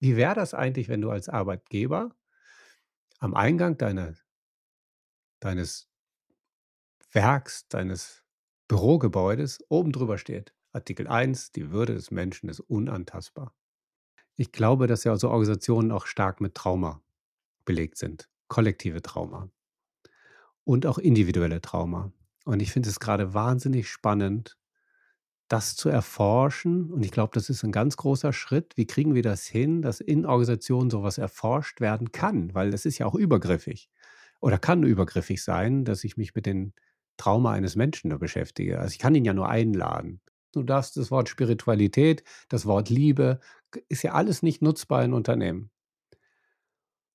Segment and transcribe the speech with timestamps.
[0.00, 2.14] wie wäre das eigentlich, wenn du als Arbeitgeber
[3.18, 4.14] am Eingang deiner,
[5.40, 5.88] deines
[7.12, 8.24] Werks, deines
[8.66, 10.54] Bürogebäudes oben drüber steht?
[10.72, 13.54] Artikel 1, die Würde des Menschen ist unantastbar.
[14.36, 17.02] Ich glaube, dass ja so Organisationen auch stark mit Trauma
[17.64, 19.50] belegt sind, kollektive Trauma
[20.64, 22.12] und auch individuelle Trauma.
[22.44, 24.56] Und ich finde es gerade wahnsinnig spannend,
[25.50, 26.90] das zu erforschen.
[26.90, 28.76] Und ich glaube, das ist ein ganz großer Schritt.
[28.76, 32.54] Wie kriegen wir das hin, dass in Organisationen sowas erforscht werden kann?
[32.54, 33.90] Weil es ist ja auch übergriffig
[34.40, 36.72] oder kann übergriffig sein, dass ich mich mit dem
[37.16, 38.78] Trauma eines Menschen beschäftige.
[38.78, 40.20] Also ich kann ihn ja nur einladen.
[40.52, 43.40] Du darfst das Wort Spiritualität, das Wort Liebe,
[43.88, 45.70] ist ja alles nicht nutzbar in Unternehmen.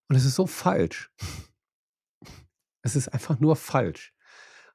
[0.09, 1.09] Und es ist so falsch.
[2.81, 4.13] Es ist einfach nur falsch.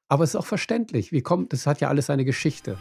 [0.08, 1.12] Aber es ist auch verständlich.
[1.12, 2.78] Wie kommt, das hat ja alles eine Geschichte.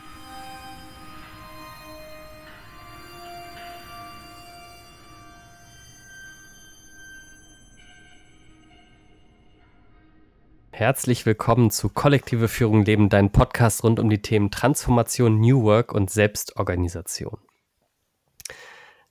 [10.79, 15.91] Herzlich willkommen zu Kollektive Führung Leben, dein Podcast rund um die Themen Transformation, New Work
[15.91, 17.37] und Selbstorganisation.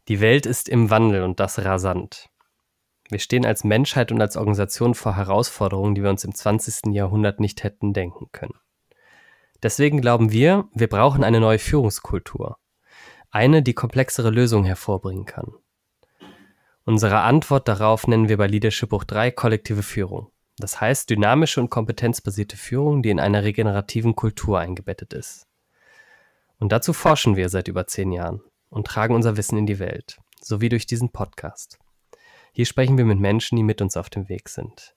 [0.09, 2.31] Die Welt ist im Wandel und das rasant.
[3.11, 6.95] Wir stehen als Menschheit und als Organisation vor Herausforderungen, die wir uns im 20.
[6.95, 8.59] Jahrhundert nicht hätten denken können.
[9.63, 12.57] Deswegen glauben wir, wir brauchen eine neue Führungskultur.
[13.31, 15.53] Eine, die komplexere Lösungen hervorbringen kann.
[16.87, 20.33] Unsere Antwort darauf nennen wir bei Leadership Buch 3 kollektive Führung.
[20.59, 25.47] Das heißt dynamische und kompetenzbasierte Führung, die in einer regenerativen Kultur eingebettet ist.
[26.59, 30.19] Und dazu forschen wir seit über zehn Jahren und tragen unser Wissen in die Welt,
[30.41, 31.79] sowie durch diesen Podcast.
[32.53, 34.97] Hier sprechen wir mit Menschen, die mit uns auf dem Weg sind.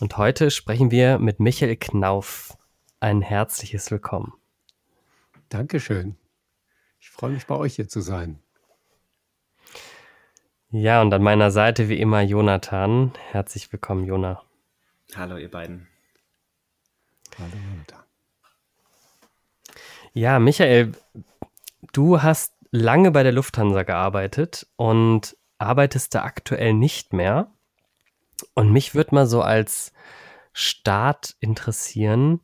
[0.00, 2.58] Und heute sprechen wir mit Michael Knauf.
[2.98, 4.32] Ein herzliches Willkommen.
[5.50, 6.16] Dankeschön.
[6.98, 8.40] Ich freue mich, bei euch hier zu sein.
[10.70, 13.12] Ja, und an meiner Seite wie immer Jonathan.
[13.30, 14.42] Herzlich willkommen, Jonah.
[15.16, 15.86] Hallo, ihr beiden.
[17.38, 18.02] Hallo, Jonathan.
[20.12, 20.92] Ja, Michael,
[21.92, 27.52] du hast lange bei der Lufthansa gearbeitet und arbeitest da aktuell nicht mehr.
[28.54, 29.92] Und mich würde mal so als
[30.52, 32.40] Start interessieren,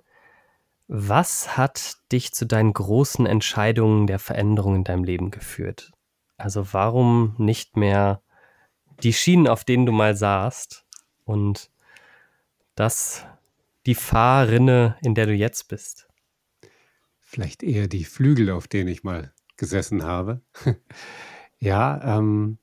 [0.86, 5.92] was hat dich zu deinen großen Entscheidungen der Veränderung in deinem Leben geführt?
[6.36, 8.22] Also warum nicht mehr
[9.02, 10.84] die Schienen, auf denen du mal saßt
[11.24, 11.70] und
[12.74, 13.26] das
[13.86, 16.08] die Fahrrinne, in der du jetzt bist?
[17.20, 20.42] Vielleicht eher die Flügel, auf denen ich mal gesessen habe.
[21.58, 22.58] ja, ähm,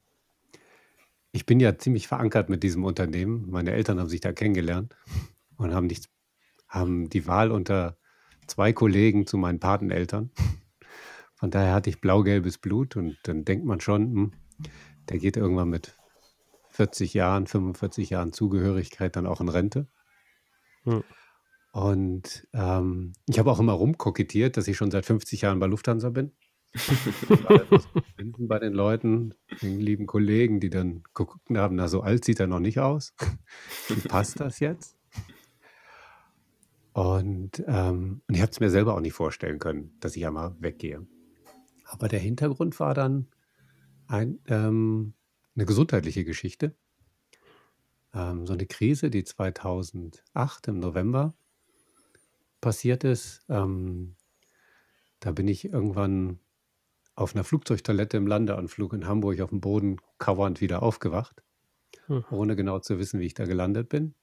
[1.32, 3.50] ich bin ja ziemlich verankert mit diesem Unternehmen.
[3.50, 4.96] Meine Eltern haben sich da kennengelernt
[5.58, 6.10] und haben, nicht,
[6.68, 7.98] haben die Wahl unter
[8.48, 10.32] zwei Kollegen zu meinen Pateneltern.
[11.36, 14.34] Von daher hatte ich blau-gelbes Blut und dann denkt man schon, hm,
[15.10, 15.96] der geht irgendwann mit
[16.70, 19.88] 40 Jahren, 45 Jahren Zugehörigkeit dann auch in Rente.
[20.88, 21.04] Hm.
[21.74, 26.10] Und ähm, ich habe auch immer rumkokettiert, dass ich schon seit 50 Jahren bei Lufthansa
[26.10, 26.32] bin.
[28.40, 32.48] bei den Leuten, den lieben Kollegen, die dann geguckt haben, na, so alt sieht er
[32.48, 33.14] noch nicht aus.
[33.90, 34.98] Wie passt das jetzt?
[36.94, 40.56] Und, ähm, und ich habe es mir selber auch nicht vorstellen können, dass ich einmal
[40.60, 41.06] weggehe.
[41.86, 43.28] Aber der Hintergrund war dann
[44.08, 45.14] ein, ähm,
[45.56, 46.76] eine gesundheitliche Geschichte
[48.18, 51.36] ähm, so eine Krise, die 2008 im November
[52.60, 53.46] passiert ist.
[53.48, 54.16] Ähm,
[55.20, 56.40] da bin ich irgendwann
[57.16, 61.44] auf einer Flugzeugtoilette im Landeanflug in Hamburg auf dem Boden kauernd wieder aufgewacht,
[62.08, 62.26] hm.
[62.32, 64.14] ohne genau zu wissen, wie ich da gelandet bin.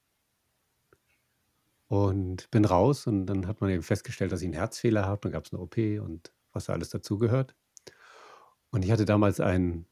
[1.87, 5.21] Und bin raus und dann hat man eben festgestellt, dass ich einen Herzfehler habe.
[5.21, 7.53] Dann gab es eine OP und was da alles dazugehört.
[8.71, 9.85] Und ich hatte damals einen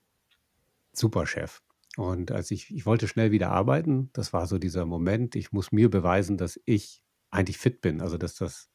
[0.92, 1.62] Superchef.
[1.96, 5.72] Und als ich, ich wollte schnell wieder arbeiten, das war so dieser Moment, ich muss
[5.72, 8.70] mir beweisen, dass ich eigentlich fit bin, also dass das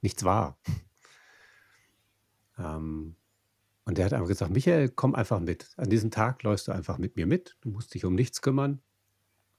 [0.00, 0.58] nichts war.
[2.58, 3.16] Ähm,
[3.84, 5.70] und der hat einfach gesagt, Michael, komm einfach mit.
[5.76, 7.56] An diesem Tag läufst du einfach mit mir mit.
[7.60, 8.80] Du musst dich um nichts kümmern.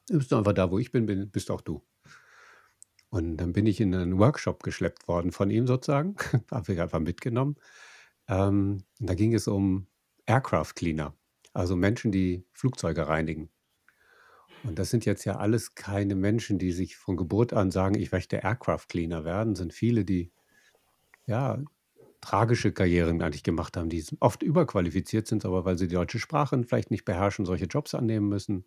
[0.10, 1.86] Du bist einfach da, wo ich bin, bin bist auch du.
[3.10, 6.16] Und dann bin ich in einen Workshop geschleppt worden von ihm sozusagen.
[6.52, 7.56] Habe ich einfach mitgenommen.
[8.28, 9.88] Ähm, da ging es um
[10.26, 11.14] Aircraft Cleaner.
[11.54, 13.50] Also Menschen, die Flugzeuge reinigen.
[14.64, 18.12] Und das sind jetzt ja alles keine Menschen, die sich von Geburt an sagen, ich
[18.12, 20.32] möchte Aircraft Cleaner werden, sind viele, die
[21.26, 21.60] ja
[22.22, 26.62] tragische Karrieren eigentlich gemacht haben, die oft überqualifiziert sind, aber weil sie die deutsche Sprache
[26.64, 28.66] vielleicht nicht beherrschen, solche Jobs annehmen müssen.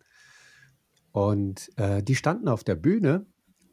[1.11, 3.25] Und äh, die standen auf der Bühne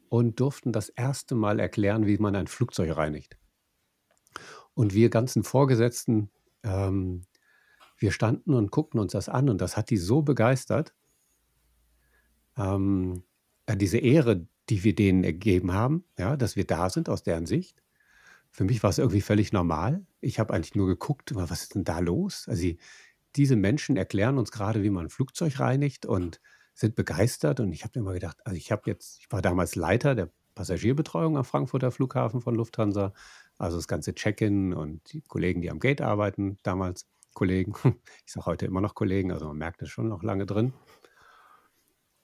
[0.08, 3.38] und durften das erste Mal erklären, wie man ein Flugzeug reinigt.
[4.74, 6.30] Und wir ganzen Vorgesetzten
[6.64, 7.22] ähm,
[7.98, 10.94] wir standen und guckten uns das an und das hat die so begeistert.
[12.56, 13.22] Ähm,
[13.66, 17.46] äh, diese Ehre, die wir denen ergeben haben, ja, dass wir da sind aus deren
[17.46, 17.82] Sicht.
[18.50, 20.06] Für mich war es irgendwie völlig normal.
[20.20, 22.46] Ich habe eigentlich nur geguckt, was ist denn da los?
[22.48, 22.78] Also die,
[23.36, 26.40] diese Menschen erklären uns gerade, wie man ein Flugzeug reinigt und
[26.74, 27.60] sind begeistert.
[27.60, 31.36] Und ich habe immer gedacht, also ich habe jetzt, ich war damals Leiter der Passagierbetreuung
[31.36, 33.12] am Frankfurter Flughafen von Lufthansa.
[33.58, 37.06] Also das ganze Check-in und die Kollegen, die am Gate arbeiten, damals
[37.38, 37.72] Kollegen.
[38.26, 40.72] Ich sage heute immer noch Kollegen, also man merkt es schon noch lange drin.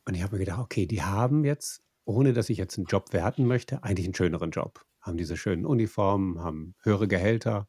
[0.05, 3.13] Und ich habe mir gedacht, okay, die haben jetzt, ohne dass ich jetzt einen Job
[3.13, 4.85] werten möchte, eigentlich einen schöneren Job.
[5.01, 7.69] Haben diese schönen Uniformen, haben höhere Gehälter.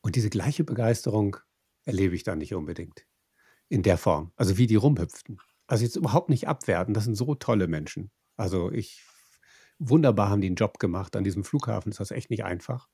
[0.00, 1.36] Und diese gleiche Begeisterung
[1.84, 3.06] erlebe ich dann nicht unbedingt
[3.68, 4.32] in der Form.
[4.34, 5.40] Also wie die rumhüpften.
[5.68, 8.10] Also jetzt überhaupt nicht abwerten, das sind so tolle Menschen.
[8.36, 9.04] Also ich,
[9.78, 11.14] wunderbar haben die einen Job gemacht.
[11.14, 12.88] An diesem Flughafen ist das echt nicht einfach.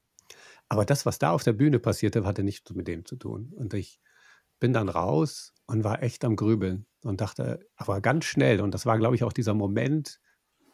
[0.69, 3.53] Aber das, was da auf der Bühne passierte, hatte nichts mit dem zu tun.
[3.57, 4.01] Und ich
[4.59, 8.87] bin dann raus und war echt am Grübeln und dachte, aber ganz schnell, und das
[8.87, 10.21] war, glaube ich, auch dieser Moment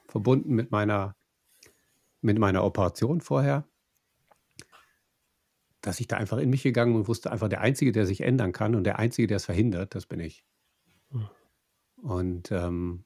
[0.09, 1.17] verbunden mit meiner,
[2.21, 3.69] mit meiner Operation vorher,
[5.81, 8.53] dass ich da einfach in mich gegangen und wusste einfach, der Einzige, der sich ändern
[8.53, 10.45] kann und der Einzige, der es verhindert, das bin ich.
[11.11, 11.29] Hm.
[11.97, 13.05] Und, ähm,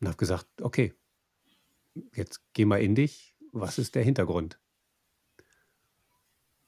[0.00, 0.94] und habe gesagt, okay,
[2.14, 4.61] jetzt geh mal in dich, was ist der Hintergrund?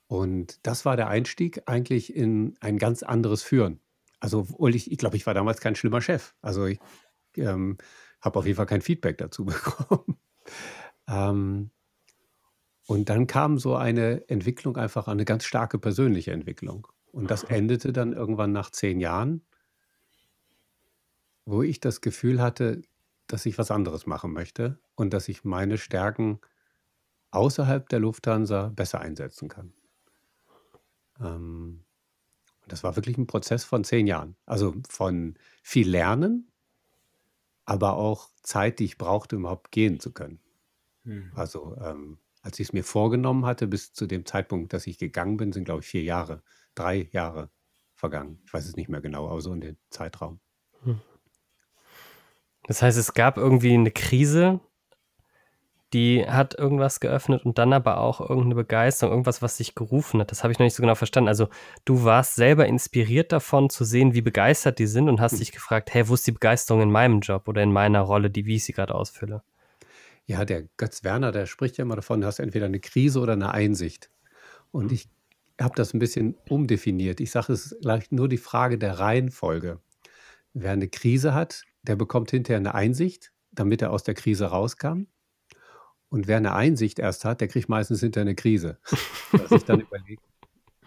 [0.06, 3.80] Und das war der Einstieg eigentlich in ein ganz anderes Führen.
[4.20, 6.34] Also, obwohl ich, ich glaube, ich war damals kein schlimmer Chef.
[6.40, 6.78] Also ich
[7.36, 7.78] ähm,
[8.20, 10.18] habe auf jeden Fall kein Feedback dazu bekommen.
[11.08, 11.70] ähm,
[12.86, 16.86] und dann kam so eine Entwicklung einfach eine ganz starke persönliche Entwicklung.
[17.12, 19.46] Und das endete dann irgendwann nach zehn Jahren,
[21.46, 22.82] wo ich das Gefühl hatte,
[23.26, 26.40] dass ich was anderes machen möchte und dass ich meine Stärken
[27.30, 29.72] außerhalb der Lufthansa besser einsetzen kann.
[31.20, 31.84] Ähm,
[32.62, 34.36] und das war wirklich ein Prozess von zehn Jahren.
[34.46, 36.50] Also von viel Lernen,
[37.64, 40.40] aber auch Zeit, die ich brauchte, um überhaupt gehen zu können.
[41.04, 41.32] Mhm.
[41.34, 45.36] Also ähm, als ich es mir vorgenommen hatte, bis zu dem Zeitpunkt, dass ich gegangen
[45.36, 46.42] bin, sind, glaube ich, vier Jahre,
[46.74, 47.50] drei Jahre
[47.94, 48.40] vergangen.
[48.44, 50.40] Ich weiß es nicht mehr genau, aber so in dem Zeitraum.
[50.82, 51.00] Hm.
[52.66, 54.60] Das heißt, es gab irgendwie eine Krise,
[55.94, 60.32] die hat irgendwas geöffnet und dann aber auch irgendeine Begeisterung, irgendwas, was dich gerufen hat.
[60.32, 61.28] Das habe ich noch nicht so genau verstanden.
[61.28, 61.48] Also
[61.84, 65.38] du warst selber inspiriert davon zu sehen, wie begeistert die sind und hast mhm.
[65.38, 68.44] dich gefragt, hey, wo ist die Begeisterung in meinem Job oder in meiner Rolle, die
[68.44, 69.42] wie ich sie gerade ausfülle?
[70.26, 73.34] Ja, der Götz Werner, der spricht ja immer davon, du hast entweder eine Krise oder
[73.34, 74.10] eine Einsicht.
[74.72, 75.08] Und ich
[75.60, 77.20] habe das ein bisschen umdefiniert.
[77.20, 79.78] Ich sage, es ist vielleicht nur die Frage der Reihenfolge.
[80.54, 85.04] Wer eine Krise hat, der bekommt hinterher eine Einsicht, damit er aus der Krise rauskam.
[86.14, 88.78] Und wer eine Einsicht erst hat, der kriegt meistens hinter eine Krise.
[89.32, 90.22] Dass ich dann überlege,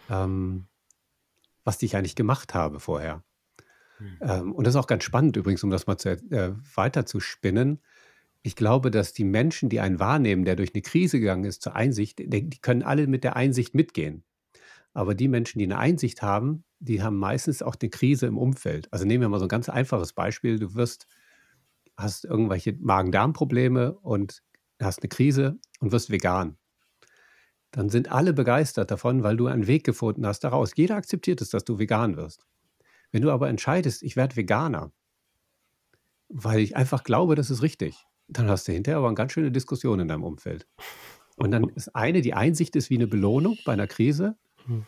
[0.10, 0.68] ähm,
[1.66, 3.26] was ich eigentlich gemacht habe vorher.
[4.00, 4.18] Mhm.
[4.22, 7.20] Ähm, und das ist auch ganz spannend übrigens, um das mal zu, äh, weiter zu
[7.20, 7.82] spinnen.
[8.42, 11.76] Ich glaube, dass die Menschen, die einen wahrnehmen, der durch eine Krise gegangen ist, zur
[11.76, 14.24] Einsicht, die, die können alle mit der Einsicht mitgehen.
[14.94, 18.88] Aber die Menschen, die eine Einsicht haben, die haben meistens auch eine Krise im Umfeld.
[18.94, 20.58] Also nehmen wir mal so ein ganz einfaches Beispiel.
[20.58, 21.06] Du wirst,
[21.98, 24.42] hast irgendwelche Magen-Darm-Probleme und
[24.86, 26.58] hast eine Krise und wirst vegan.
[27.72, 30.72] Dann sind alle begeistert davon, weil du einen Weg gefunden hast daraus.
[30.76, 32.48] Jeder akzeptiert es, dass du vegan wirst.
[33.12, 34.92] Wenn du aber entscheidest, ich werde Veganer,
[36.30, 39.52] weil ich einfach glaube, das ist richtig, dann hast du hinterher aber eine ganz schöne
[39.52, 40.68] Diskussion in deinem Umfeld.
[41.38, 44.86] Und dann ist eine, die Einsicht ist wie eine Belohnung bei einer Krise hm.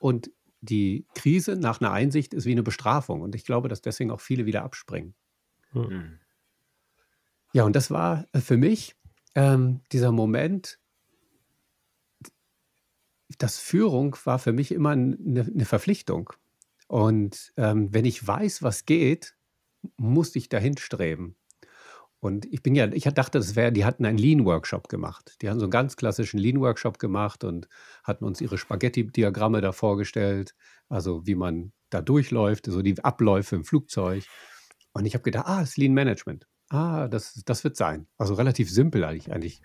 [0.00, 3.20] und die Krise nach einer Einsicht ist wie eine Bestrafung.
[3.20, 5.14] Und ich glaube, dass deswegen auch viele wieder abspringen.
[5.72, 6.18] Hm.
[7.52, 8.96] Ja, und das war für mich
[9.34, 10.78] ähm, dieser Moment,
[13.38, 16.32] das Führung war für mich immer eine, eine Verpflichtung.
[16.88, 19.36] Und ähm, wenn ich weiß, was geht,
[19.96, 21.36] muss ich dahin streben.
[22.20, 25.36] Und ich bin ja, ich dachte, das wäre, die hatten einen Lean-Workshop gemacht.
[25.42, 27.68] Die haben so einen ganz klassischen Lean-Workshop gemacht und
[28.04, 30.54] hatten uns ihre Spaghetti-Diagramme da vorgestellt,
[30.88, 34.24] also wie man da durchläuft, so die Abläufe im Flugzeug.
[34.92, 38.06] Und ich habe gedacht, ah, das ist Lean Management ah, das, das wird sein.
[38.18, 39.62] Also relativ simpel eigentlich, eigentlich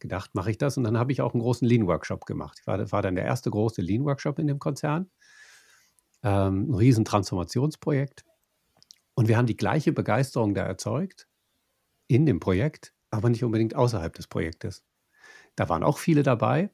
[0.00, 0.76] gedacht, mache ich das.
[0.76, 2.58] Und dann habe ich auch einen großen Lean-Workshop gemacht.
[2.60, 5.10] Ich war, war dann der erste große Lean-Workshop in dem Konzern.
[6.22, 8.24] Ähm, ein riesen Transformationsprojekt.
[9.14, 11.28] Und wir haben die gleiche Begeisterung da erzeugt
[12.08, 14.84] in dem Projekt, aber nicht unbedingt außerhalb des Projektes.
[15.56, 16.70] Da waren auch viele dabei,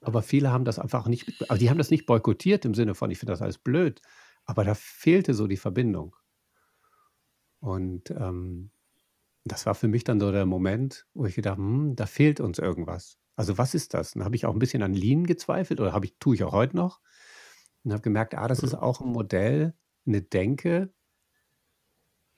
[0.00, 3.10] aber viele haben das einfach nicht, aber die haben das nicht boykottiert im Sinne von,
[3.10, 4.00] ich finde das alles blöd,
[4.46, 6.16] aber da fehlte so die Verbindung.
[7.60, 8.70] Und ähm,
[9.44, 12.58] das war für mich dann so der Moment, wo ich gedacht, hm, da fehlt uns
[12.58, 13.18] irgendwas.
[13.36, 14.12] Also was ist das?
[14.12, 16.52] Dann habe ich auch ein bisschen an Lean gezweifelt oder habe ich, tue ich auch
[16.52, 17.00] heute noch.
[17.84, 19.74] und habe gemerkt, ah, das ist auch ein Modell,
[20.06, 20.92] eine Denke,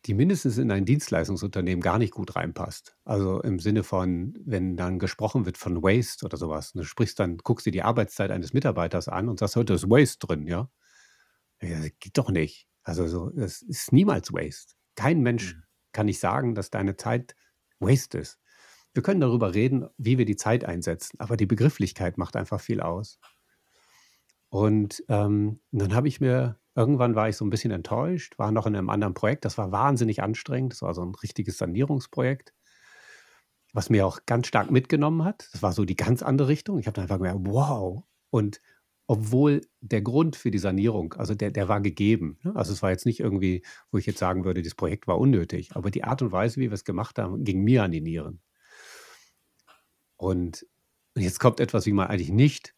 [0.06, 2.96] die mindestens in ein Dienstleistungsunternehmen gar nicht gut reinpasst.
[3.04, 7.38] Also im Sinne von, wenn dann gesprochen wird von Waste oder sowas, du sprichst dann,
[7.38, 10.68] guckst dir die Arbeitszeit eines Mitarbeiters an und sagst, heute ist Waste drin, ja?
[11.62, 12.68] Ja, das geht doch nicht.
[12.82, 14.74] Also so, das ist niemals Waste.
[14.96, 15.62] Kein Mensch Mhm.
[15.92, 17.36] Kann nicht sagen, dass deine Zeit
[17.78, 18.38] Waste ist.
[18.94, 22.80] Wir können darüber reden, wie wir die Zeit einsetzen, aber die Begrifflichkeit macht einfach viel
[22.80, 23.18] aus.
[24.50, 28.66] Und ähm, dann habe ich mir, irgendwann war ich so ein bisschen enttäuscht, war noch
[28.66, 32.52] in einem anderen Projekt, das war wahnsinnig anstrengend, das war so ein richtiges Sanierungsprojekt,
[33.72, 35.48] was mir auch ganz stark mitgenommen hat.
[35.52, 36.78] Das war so die ganz andere Richtung.
[36.78, 38.04] Ich habe dann einfach gemerkt, wow.
[38.28, 38.60] Und
[39.06, 42.38] obwohl der Grund für die Sanierung, also der, der war gegeben.
[42.42, 42.54] Ne?
[42.54, 45.74] Also es war jetzt nicht irgendwie, wo ich jetzt sagen würde, das Projekt war unnötig,
[45.74, 48.40] aber die Art und Weise, wie wir es gemacht haben, ging mir an die Nieren.
[50.16, 50.66] Und
[51.16, 52.74] jetzt kommt etwas, wie man eigentlich nicht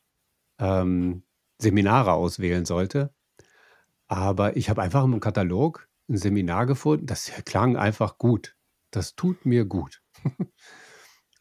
[0.59, 1.25] ähm,
[1.59, 3.15] Seminare auswählen sollte.
[4.09, 8.57] Aber ich habe einfach im Katalog ein Seminar gefunden, das klang einfach gut.
[8.91, 10.03] Das tut mir gut.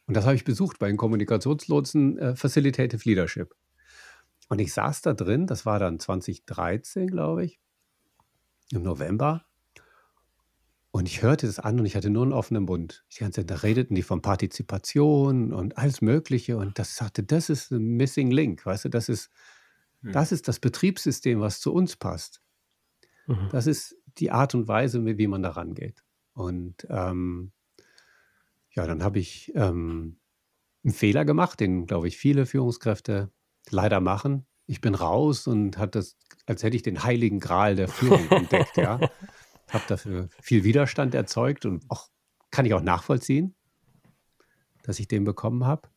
[0.06, 3.56] Und das habe ich besucht bei den Kommunikationslotsen äh, Facilitative Leadership.
[4.54, 7.60] Und ich saß da drin, das war dann 2013, glaube ich,
[8.72, 9.48] im November.
[10.92, 13.04] Und ich hörte das an und ich hatte nur einen offenen Mund.
[13.12, 16.56] Die ganze Zeit, da redeten die von Partizipation und alles Mögliche.
[16.56, 19.32] Und das sagte, das ist ein Missing Link, weißt du, das ist,
[20.04, 20.12] Hm.
[20.12, 22.44] das ist das Betriebssystem, was zu uns passt.
[23.26, 23.50] Mhm.
[23.52, 26.04] Das ist die Art und Weise, wie wie man da rangeht.
[26.34, 27.54] Und ähm,
[28.70, 30.20] ja, dann habe ich ähm,
[30.84, 33.32] einen Fehler gemacht, den, glaube ich, viele Führungskräfte
[33.70, 34.46] leider machen.
[34.66, 38.78] Ich bin raus und hatte das, als hätte ich den heiligen Gral der Führung entdeckt,
[38.78, 39.00] ja.
[39.70, 42.10] Habe dafür viel Widerstand erzeugt und auch,
[42.52, 43.56] kann ich auch nachvollziehen,
[44.84, 45.90] dass ich den bekommen habe.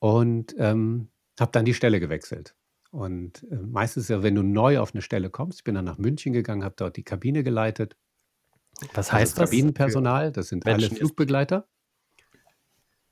[0.00, 2.54] Und ähm, habe dann die Stelle gewechselt.
[2.90, 5.98] Und äh, meistens ja, wenn du neu auf eine Stelle kommst, ich bin dann nach
[5.98, 7.96] München gegangen, habe dort die Kabine geleitet.
[8.94, 9.50] Was Also heißt das?
[9.50, 11.68] Kabinenpersonal, das sind alle Menschen, die- Flugbegleiter.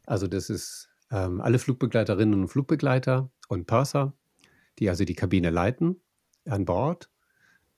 [0.06, 4.14] Also das ist ähm, alle Flugbegleiterinnen und Flugbegleiter und Purser,
[4.78, 6.00] die also die Kabine leiten
[6.48, 7.10] an Bord.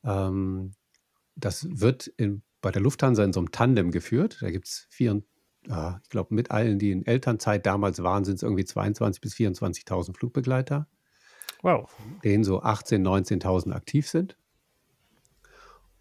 [0.04, 0.72] Ähm,
[1.36, 4.38] das wird in, bei der Lufthansa in so einem Tandem geführt.
[4.40, 5.22] Da gibt es vier,
[5.68, 9.34] ah, ich glaube, mit allen, die in Elternzeit damals waren, sind es irgendwie 22.000 bis
[9.34, 10.88] 24.000 Flugbegleiter
[11.62, 11.90] Wow.
[12.22, 14.36] denen so 18.000, 19.000 aktiv sind.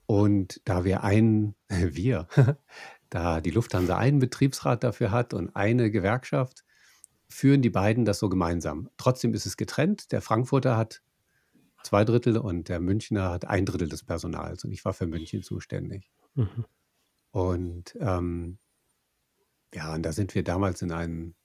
[0.06, 2.28] Und da wir einen, wir,
[3.10, 6.64] da die Lufthansa einen Betriebsrat dafür hat und eine Gewerkschaft,
[7.30, 8.90] führen die beiden das so gemeinsam.
[8.98, 10.12] Trotzdem ist es getrennt.
[10.12, 11.02] Der Frankfurter hat
[11.84, 14.64] zwei Drittel und der Münchner hat ein Drittel des Personals.
[14.64, 16.12] Und ich war für München zuständig.
[16.36, 16.66] Mhm.
[17.32, 18.58] Und ähm,
[19.74, 21.36] ja, und da sind wir damals in einen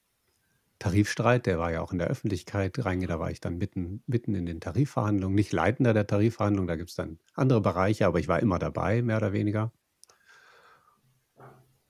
[0.79, 4.35] Tarifstreit, der war ja auch in der Öffentlichkeit reingegangen, da war ich dann mitten, mitten
[4.35, 8.27] in den Tarifverhandlungen, nicht Leitender der Tarifverhandlungen, da gibt es dann andere Bereiche, aber ich
[8.27, 9.73] war immer dabei, mehr oder weniger.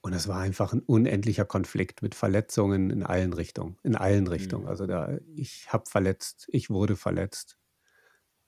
[0.02, 4.64] Und es war einfach ein unendlicher Konflikt mit Verletzungen in allen Richtungen, in allen Richtungen.
[4.64, 4.68] Mhm.
[4.68, 7.58] Also da, ich habe verletzt, ich wurde verletzt.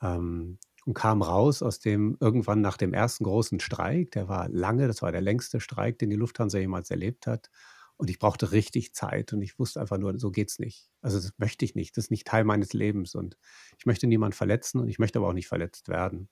[0.03, 4.87] Ähm, und kam raus aus dem, irgendwann nach dem ersten großen Streik, der war lange,
[4.87, 7.51] das war der längste Streik, den die Lufthansa jemals erlebt hat.
[7.97, 10.91] Und ich brauchte richtig Zeit und ich wusste einfach nur, so geht's nicht.
[11.01, 11.97] Also das möchte ich nicht.
[11.97, 13.39] Das ist nicht Teil meines Lebens und
[13.79, 16.29] ich möchte niemanden verletzen und ich möchte aber auch nicht verletzt werden.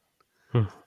[0.53, 0.82] Hm.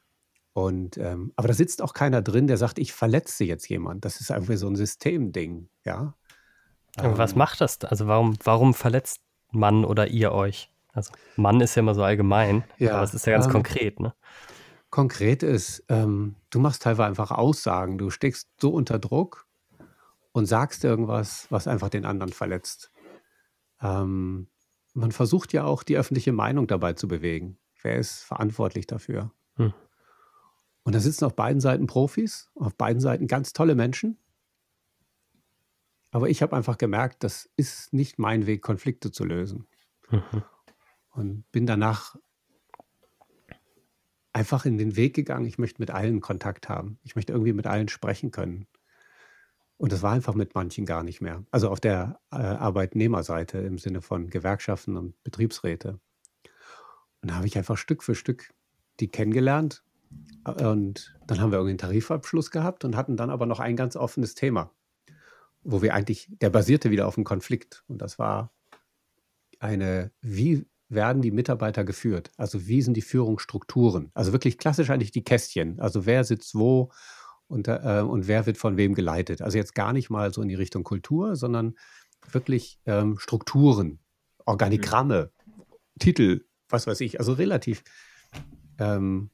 [0.56, 4.06] Und ähm, aber da sitzt auch keiner drin, der sagt, ich verletze jetzt jemand.
[4.06, 6.14] Das ist einfach so ein Systemding, ja.
[6.96, 7.84] Aber was Ähm, macht das?
[7.84, 9.20] Also warum, warum verletzt
[9.52, 10.72] Mann oder ihr euch?
[10.94, 14.00] Also Mann ist ja immer so allgemein, Ja, aber es ist ja ganz ähm, konkret,
[14.00, 14.14] ne?
[14.92, 17.98] Konkret ist, ähm, du machst teilweise einfach Aussagen.
[17.98, 19.46] Du steckst so unter Druck
[20.32, 22.92] und sagst irgendwas, was einfach den anderen verletzt.
[23.82, 24.48] Ähm,
[24.94, 27.58] man versucht ja auch, die öffentliche Meinung dabei zu bewegen.
[27.82, 29.32] Wer ist verantwortlich dafür?
[29.58, 29.74] Hm.
[30.86, 34.18] Und da sitzen auf beiden Seiten Profis, auf beiden Seiten ganz tolle Menschen.
[36.12, 39.68] Aber ich habe einfach gemerkt, das ist nicht mein Weg, Konflikte zu lösen.
[40.10, 40.44] Mhm.
[41.10, 42.16] Und bin danach
[44.32, 47.00] einfach in den Weg gegangen, ich möchte mit allen Kontakt haben.
[47.04, 48.68] Ich möchte irgendwie mit allen sprechen können.
[49.78, 51.44] Und das war einfach mit manchen gar nicht mehr.
[51.52, 56.00] Also auf der äh, Arbeitnehmerseite im Sinne von Gewerkschaften und Betriebsräte.
[57.22, 58.54] Und da habe ich einfach Stück für Stück
[59.00, 59.85] die kennengelernt.
[60.46, 63.96] Und dann haben wir irgendwie einen Tarifabschluss gehabt und hatten dann aber noch ein ganz
[63.96, 64.72] offenes Thema,
[65.64, 67.84] wo wir eigentlich, der basierte wieder auf einem Konflikt.
[67.88, 68.54] Und das war
[69.60, 72.32] eine, wie werden die Mitarbeiter geführt?
[72.38, 74.12] Also wie sind die Führungsstrukturen?
[74.14, 75.80] Also wirklich klassisch eigentlich die Kästchen.
[75.80, 76.92] Also wer sitzt wo
[77.48, 79.42] und, äh, und wer wird von wem geleitet?
[79.42, 81.76] Also jetzt gar nicht mal so in die Richtung Kultur, sondern
[82.32, 84.00] wirklich ähm, Strukturen,
[84.46, 85.32] Organigramme,
[86.00, 87.84] Titel, was weiß ich, also relativ
[88.80, 89.30] ähm,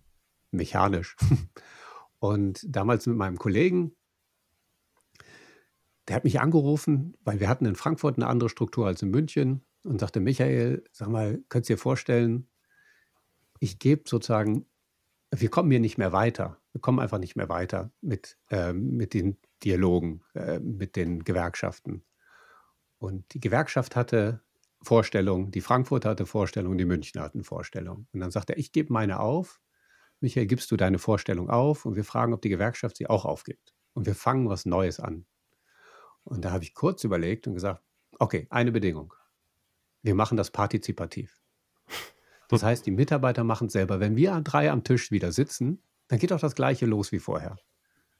[0.51, 1.15] mechanisch.
[2.19, 3.95] Und damals mit meinem Kollegen,
[6.07, 9.63] der hat mich angerufen, weil wir hatten in Frankfurt eine andere Struktur als in München
[9.83, 12.47] und sagte, Michael, sag mal, könntest du dir vorstellen,
[13.59, 14.65] ich gebe sozusagen,
[15.31, 16.57] wir kommen hier nicht mehr weiter.
[16.73, 22.03] Wir kommen einfach nicht mehr weiter mit, äh, mit den Dialogen, äh, mit den Gewerkschaften.
[22.97, 24.41] Und die Gewerkschaft hatte
[24.81, 28.07] Vorstellungen, die Frankfurt hatte Vorstellungen, die München hatten Vorstellungen.
[28.11, 29.60] Und dann sagt er, ich gebe meine auf.
[30.21, 31.85] Michael, gibst du deine Vorstellung auf?
[31.85, 33.73] Und wir fragen, ob die Gewerkschaft sie auch aufgibt.
[33.93, 35.25] Und wir fangen was Neues an.
[36.23, 37.83] Und da habe ich kurz überlegt und gesagt,
[38.19, 39.13] okay, eine Bedingung.
[40.03, 41.41] Wir machen das partizipativ.
[42.47, 43.99] Das heißt, die Mitarbeiter machen es selber.
[43.99, 47.57] Wenn wir drei am Tisch wieder sitzen, dann geht auch das Gleiche los wie vorher.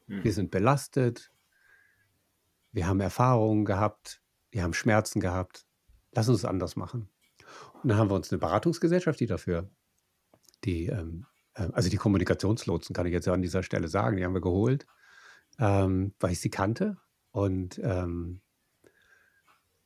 [0.07, 0.31] Wir hm.
[0.31, 1.31] sind belastet,
[2.71, 5.67] wir haben Erfahrungen gehabt, wir haben Schmerzen gehabt.
[6.13, 7.09] Lass uns es anders machen.
[7.81, 9.69] Und dann haben wir uns eine Beratungsgesellschaft, die dafür,
[10.63, 14.33] die, ähm, äh, also die Kommunikationslotsen kann ich jetzt an dieser Stelle sagen, die haben
[14.33, 14.85] wir geholt,
[15.59, 16.97] ähm, weil ich sie kannte.
[17.31, 18.41] Und ähm,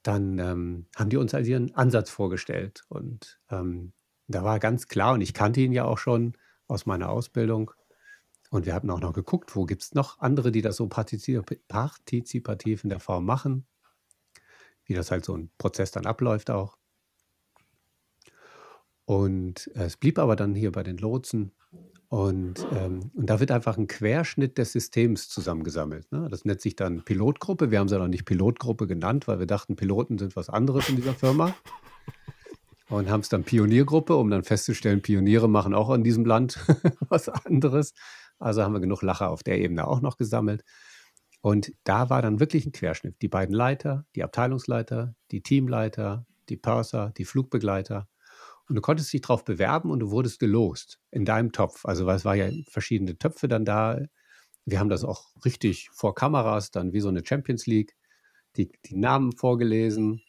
[0.04, 2.84] dann ähm, haben die uns also ihren Ansatz vorgestellt.
[2.90, 3.94] Und ähm,
[4.28, 7.72] da war ganz klar, und ich kannte ihn ja auch schon aus meiner Ausbildung.
[8.52, 12.84] Und wir hatten auch noch geguckt, wo gibt es noch andere, die das so partizipativ
[12.84, 13.66] in der Form machen,
[14.86, 16.78] wie das halt so ein Prozess dann abläuft auch.
[19.06, 21.52] Und es blieb aber dann hier bei den Lotsen.
[22.10, 26.12] Und, ähm, und da wird einfach ein Querschnitt des Systems zusammengesammelt.
[26.12, 26.28] Ne?
[26.30, 27.72] Das nennt sich dann Pilotgruppe.
[27.72, 30.96] Wir haben sie noch nicht Pilotgruppe genannt, weil wir dachten, Piloten sind was anderes in
[30.96, 31.56] dieser Firma
[32.90, 36.60] und haben es dann Pioniergruppe, um dann festzustellen, Pioniere machen auch in diesem Land
[37.10, 37.94] was anderes.
[38.40, 40.64] Also haben wir genug Lacher auf der Ebene auch noch gesammelt.
[41.42, 43.22] Und da war dann wirklich ein Querschnitt.
[43.22, 48.08] Die beiden Leiter, die Abteilungsleiter, die Teamleiter, die Purser, die Flugbegleiter.
[48.68, 51.86] Und du konntest dich darauf bewerben und du wurdest gelost in deinem Topf.
[51.86, 54.00] Also es war ja verschiedene Töpfe dann da.
[54.66, 57.96] Wir haben das auch richtig vor Kameras, dann wie so eine Champions League,
[58.56, 60.22] die, die Namen vorgelesen,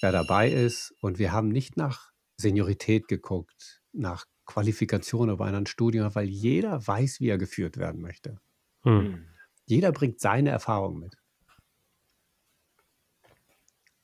[0.00, 0.94] wer dabei ist.
[1.00, 7.20] Und wir haben nicht nach Seniorität geguckt, nach Qualifikation oder einem Studium, weil jeder weiß,
[7.20, 8.40] wie er geführt werden möchte.
[8.82, 9.00] Hm.
[9.00, 9.26] hm.
[9.68, 11.16] Jeder bringt seine Erfahrung mit.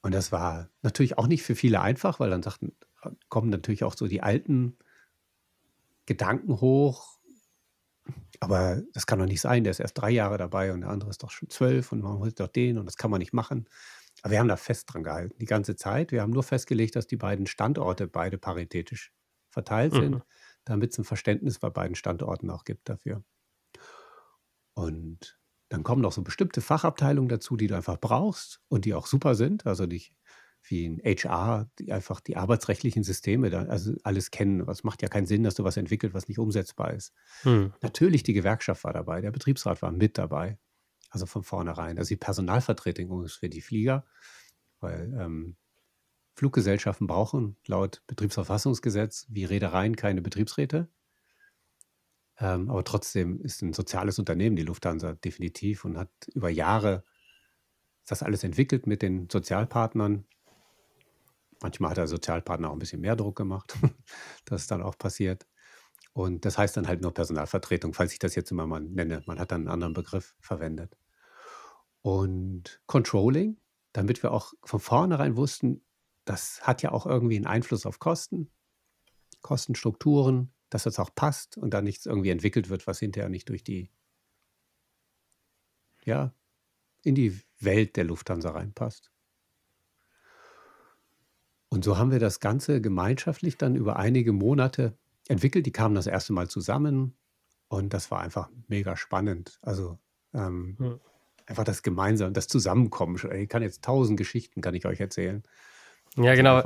[0.02, 2.76] Und das war natürlich auch nicht für viele einfach, weil dann sagten,
[3.28, 4.76] kommen natürlich auch so die alten
[6.06, 7.18] Gedanken hoch.
[8.40, 11.10] Aber das kann doch nicht sein, der ist erst drei Jahre dabei und der andere
[11.10, 13.68] ist doch schon zwölf und man holt doch den und das kann man nicht machen.
[14.22, 16.12] Aber wir haben da fest dran gehalten, die ganze Zeit.
[16.12, 19.12] Wir haben nur festgelegt, dass die beiden Standorte beide paritätisch
[19.50, 20.22] verteilt sind, mhm.
[20.64, 23.22] damit es ein Verständnis bei beiden Standorten auch gibt dafür.
[24.74, 25.38] Und
[25.68, 29.34] dann kommen noch so bestimmte Fachabteilungen dazu, die du einfach brauchst und die auch super
[29.34, 29.66] sind.
[29.66, 30.14] Also nicht
[30.64, 34.68] wie in HR, die einfach die arbeitsrechtlichen Systeme da, also alles kennen.
[34.68, 37.12] Es macht ja keinen Sinn, dass du was entwickelt, was nicht umsetzbar ist.
[37.42, 37.72] Hm.
[37.82, 40.58] Natürlich, die Gewerkschaft war dabei, der Betriebsrat war mit dabei.
[41.10, 41.98] Also von vornherein.
[41.98, 44.06] Also die Personalvertretung ist für die Flieger,
[44.80, 45.56] weil ähm,
[46.34, 50.88] Fluggesellschaften brauchen laut Betriebsverfassungsgesetz wie Reedereien keine Betriebsräte.
[52.38, 57.04] Ähm, aber trotzdem ist ein soziales Unternehmen die Lufthansa definitiv und hat über Jahre
[58.06, 60.24] das alles entwickelt mit den Sozialpartnern.
[61.62, 63.76] Manchmal hat der Sozialpartner auch ein bisschen mehr Druck gemacht,
[64.44, 65.46] dass es dann auch passiert.
[66.12, 69.22] Und das heißt dann halt nur Personalvertretung, falls ich das jetzt immer mal nenne.
[69.26, 70.96] Man hat dann einen anderen Begriff verwendet.
[72.02, 73.58] Und Controlling,
[73.92, 75.82] damit wir auch von vornherein wussten,
[76.24, 78.50] das hat ja auch irgendwie einen Einfluss auf Kosten,
[79.40, 83.64] Kostenstrukturen, dass das auch passt und da nichts irgendwie entwickelt wird, was hinterher nicht durch
[83.64, 83.90] die,
[86.04, 86.34] ja,
[87.02, 89.11] in die Welt der Lufthansa reinpasst.
[91.72, 94.92] Und so haben wir das Ganze gemeinschaftlich dann über einige Monate
[95.26, 95.64] entwickelt.
[95.64, 97.16] Die kamen das erste Mal zusammen
[97.68, 99.58] und das war einfach mega spannend.
[99.62, 99.98] Also
[100.34, 100.98] ähm, ja.
[101.46, 103.18] einfach das Gemeinsame, das Zusammenkommen.
[103.36, 105.44] Ich kann jetzt tausend Geschichten, kann ich euch erzählen.
[106.16, 106.62] Ja, genau.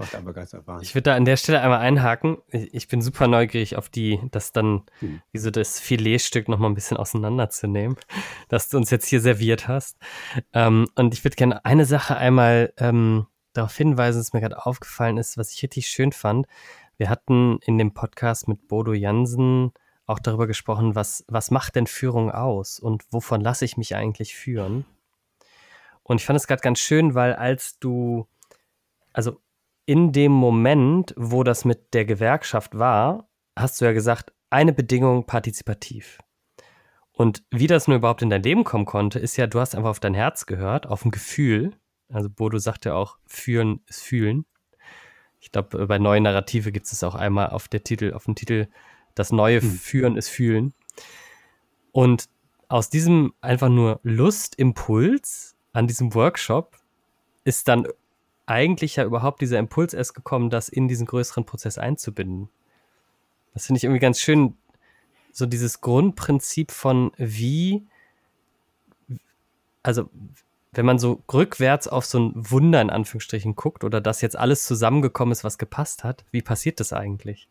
[0.81, 2.39] Ich würde da an der Stelle einmal einhaken.
[2.51, 5.23] Ich bin super neugierig auf die, das dann, hm.
[5.31, 7.97] wie so das Filetstück nochmal ein bisschen auseinanderzunehmen,
[8.49, 9.99] das du uns jetzt hier serviert hast.
[10.53, 15.19] Ähm, und ich würde gerne eine Sache einmal ähm, darauf hinweisen, was mir gerade aufgefallen
[15.19, 16.47] ist, was ich richtig schön fand.
[16.97, 19.73] Wir hatten in dem Podcast mit Bodo Jansen
[20.07, 24.35] auch darüber gesprochen, was, was macht denn Führung aus und wovon lasse ich mich eigentlich
[24.35, 24.85] führen?
[26.03, 28.29] Und ich fand es gerade ganz schön, weil als du,
[29.13, 29.41] also
[29.87, 35.27] in dem Moment, wo das mit der Gewerkschaft war, hast du ja gesagt, eine Bedingung
[35.27, 36.19] partizipativ.
[37.13, 39.91] Und wie das nur überhaupt in dein Leben kommen konnte, ist ja, du hast einfach
[39.91, 41.73] auf dein Herz gehört, auf ein Gefühl.
[42.09, 44.45] Also Bodo sagt ja auch, führen ist fühlen.
[45.41, 48.35] Ich glaube, äh, bei neuen Narrative gibt es auch einmal auf der Titel, auf dem
[48.35, 48.69] Titel,
[49.15, 49.71] das neue hm.
[49.71, 50.75] Führen ist Fühlen.
[51.93, 52.29] Und
[52.69, 56.77] aus diesem einfach nur Lustimpuls an diesem Workshop
[57.45, 57.87] ist dann
[58.47, 62.49] eigentlich ja überhaupt dieser Impuls erst gekommen, das in diesen größeren Prozess einzubinden.
[63.55, 64.57] Das finde ich irgendwie ganz schön,
[65.33, 67.87] so dieses Grundprinzip von wie,
[69.83, 70.09] also
[70.77, 74.65] wenn man so rückwärts auf so ein Wunder in Anführungsstrichen guckt oder dass jetzt alles
[74.65, 77.49] zusammengekommen ist, was gepasst hat, wie passiert das eigentlich?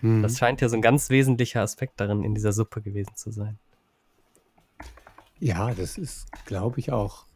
[0.00, 0.22] Mhm.
[0.22, 3.58] Das scheint ja so ein ganz wesentlicher Aspekt darin in dieser Suppe gewesen zu sein.
[5.38, 7.26] Ja, das ist, glaube ich, auch.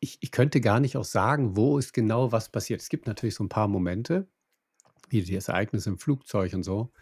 [0.00, 2.80] Ich, ich könnte gar nicht auch sagen, wo ist genau was passiert.
[2.80, 4.28] Es gibt natürlich so ein paar Momente,
[5.08, 6.92] wie das Ereignis im Flugzeug und so.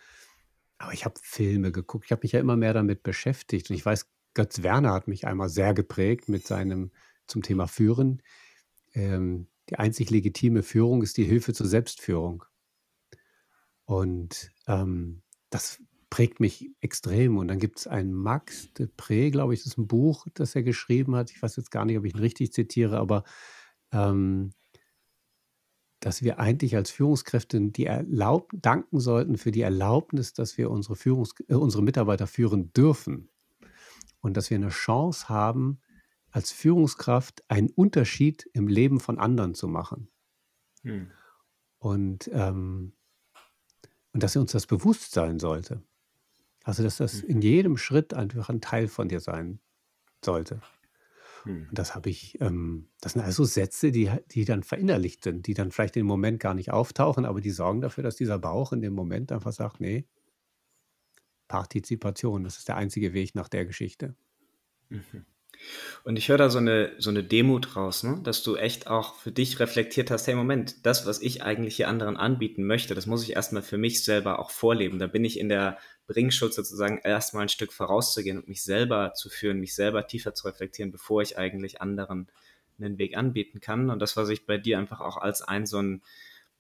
[0.79, 2.07] Aber ich habe Filme geguckt.
[2.07, 3.71] Ich habe mich ja immer mehr damit beschäftigt.
[3.71, 6.91] Und ich weiß, Götz Werner hat mich einmal sehr geprägt mit seinem
[7.27, 8.23] zum Thema Führen.
[8.93, 12.45] Ähm, die einzig legitime Führung ist die Hilfe zur Selbstführung.
[13.87, 17.39] Und ähm, das prägt mich extrem.
[17.39, 20.55] Und dann gibt es ein Max de Pré, glaube ich, das ist ein Buch, das
[20.55, 21.31] er geschrieben hat.
[21.31, 23.25] Ich weiß jetzt gar nicht, ob ich ihn richtig zitiere, aber
[23.91, 24.51] ähm,
[26.01, 30.95] dass wir eigentlich als Führungskräfte die Erlaub danken sollten für die Erlaubnis, dass wir unsere,
[30.95, 33.31] Führungs äh, unsere Mitarbeiter führen dürfen.
[34.27, 35.79] Und dass wir eine Chance haben,
[36.33, 40.09] als Führungskraft einen Unterschied im Leben von anderen zu machen.
[40.83, 41.13] Hm.
[41.79, 42.93] Und, ähm,
[44.13, 45.81] und dass uns das bewusst sein sollte.
[46.65, 47.29] Also, dass das mhm.
[47.29, 49.61] in jedem Schritt einfach ein Teil von dir sein
[50.25, 50.61] sollte.
[51.45, 51.69] Mhm.
[51.69, 55.55] Und das habe ich, ähm, das sind also Sätze, die, die dann verinnerlicht sind, die
[55.55, 58.81] dann vielleicht im Moment gar nicht auftauchen, aber die sorgen dafür, dass dieser Bauch in
[58.81, 60.09] dem Moment einfach sagt, nee,
[61.49, 64.15] Partizipation, das ist der einzige Weg nach der Geschichte.
[64.89, 65.25] Mhm.
[66.05, 68.21] Und ich höre da so eine, so eine Demut raus, ne?
[68.23, 71.89] dass du echt auch für dich reflektiert hast, hey Moment, das, was ich eigentlich hier
[71.89, 74.99] anderen anbieten möchte, das muss ich erstmal für mich selber auch vorleben.
[74.99, 79.29] Da bin ich in der Bringschuld sozusagen erstmal ein Stück vorauszugehen und mich selber zu
[79.29, 82.29] führen, mich selber tiefer zu reflektieren, bevor ich eigentlich anderen
[82.79, 83.91] einen Weg anbieten kann.
[83.91, 86.03] Und das, was ich bei dir einfach auch als ein so ein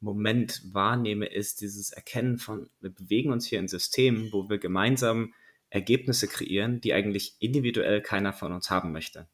[0.00, 5.32] Moment wahrnehme, ist dieses Erkennen von, wir bewegen uns hier in Systemen, wo wir gemeinsam
[5.70, 9.28] Ergebnisse kreieren, die eigentlich individuell keiner von uns haben möchte.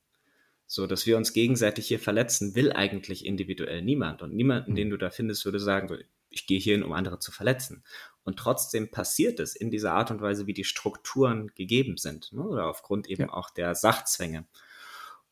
[0.67, 4.23] So, dass wir uns gegenseitig hier verletzen, will eigentlich individuell niemand.
[4.23, 5.99] Und niemanden, den du da findest, würde sagen,
[6.31, 7.85] ich gehe hierhin, um andere zu verletzen.
[8.25, 12.43] Und trotzdem passiert es in dieser Art und Weise, wie die Strukturen gegeben sind, ne?
[12.43, 13.33] oder aufgrund eben ja.
[13.33, 14.47] auch der Sachzwänge.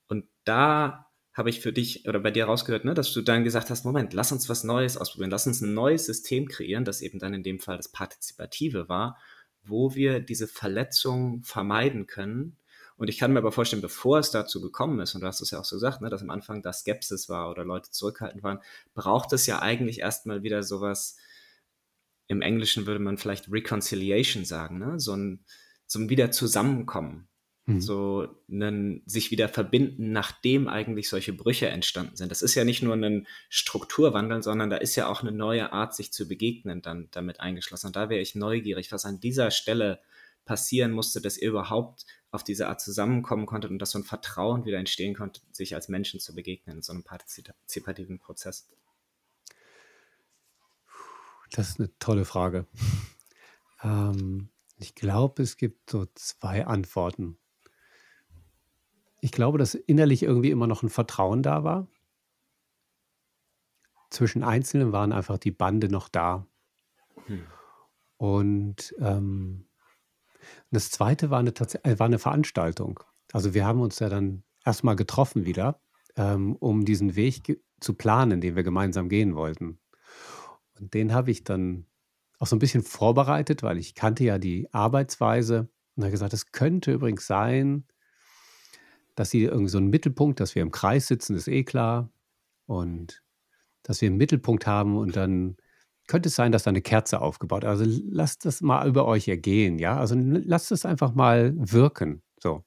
[0.09, 1.10] Und da
[1.41, 4.13] habe ich für dich oder bei dir rausgehört, ne, dass du dann gesagt hast, Moment,
[4.13, 7.43] lass uns was Neues ausprobieren, lass uns ein neues System kreieren, das eben dann in
[7.43, 9.19] dem Fall das Partizipative war,
[9.65, 12.59] wo wir diese Verletzung vermeiden können.
[12.97, 15.51] Und ich kann mir aber vorstellen, bevor es dazu gekommen ist, und du hast es
[15.51, 18.61] ja auch so gesagt, ne, dass am Anfang da Skepsis war oder Leute zurückhaltend waren,
[18.93, 21.17] braucht es ja eigentlich erstmal wieder sowas,
[22.27, 25.01] im Englischen würde man vielleicht Reconciliation sagen, ne?
[25.01, 25.43] so, ein,
[25.87, 27.30] so ein Wiederzusammenkommen.
[27.75, 27.81] Mhm.
[27.81, 32.31] So einen, sich wieder verbinden, nachdem eigentlich solche Brüche entstanden sind.
[32.31, 35.95] Das ist ja nicht nur ein Strukturwandel, sondern da ist ja auch eine neue Art,
[35.95, 37.89] sich zu begegnen, dann damit eingeschlossen.
[37.89, 40.01] Und da wäre ich neugierig, was an dieser Stelle
[40.45, 44.65] passieren musste, dass ihr überhaupt auf diese Art zusammenkommen konntet und dass so ein Vertrauen
[44.65, 48.69] wieder entstehen konnte, sich als Menschen zu begegnen in so einem partizipativen Prozess.
[51.51, 52.67] Das ist eine tolle Frage.
[53.83, 57.39] Ähm, ich glaube, es gibt so zwei Antworten.
[59.21, 61.89] Ich glaube, dass innerlich irgendwie immer noch ein Vertrauen da war.
[64.11, 66.47] Zwischen Einzelnen waren einfach die Bande noch da.
[67.27, 67.47] Hm.
[68.17, 69.69] Und ähm,
[70.71, 73.01] das zweite war eine, äh, war eine Veranstaltung.
[73.33, 75.81] Also wir haben uns ja dann erstmal getroffen wieder,
[76.17, 79.79] ähm, um diesen Weg zu planen, den wir gemeinsam gehen wollten.
[80.79, 81.87] Und den habe ich dann
[82.39, 86.53] auch so ein bisschen vorbereitet, weil ich kannte ja die Arbeitsweise und habe gesagt, es
[86.53, 87.85] könnte übrigens sein,
[89.21, 92.11] dass sie irgendwie so einen Mittelpunkt, dass wir im Kreis sitzen, ist eh klar.
[92.65, 93.23] Und
[93.83, 95.59] dass wir einen Mittelpunkt haben und dann
[96.07, 99.79] könnte es sein, dass da eine Kerze aufgebaut Also lasst das mal über euch ergehen,
[99.79, 99.99] ja.
[99.99, 102.23] Also lasst es einfach mal wirken.
[102.39, 102.65] So.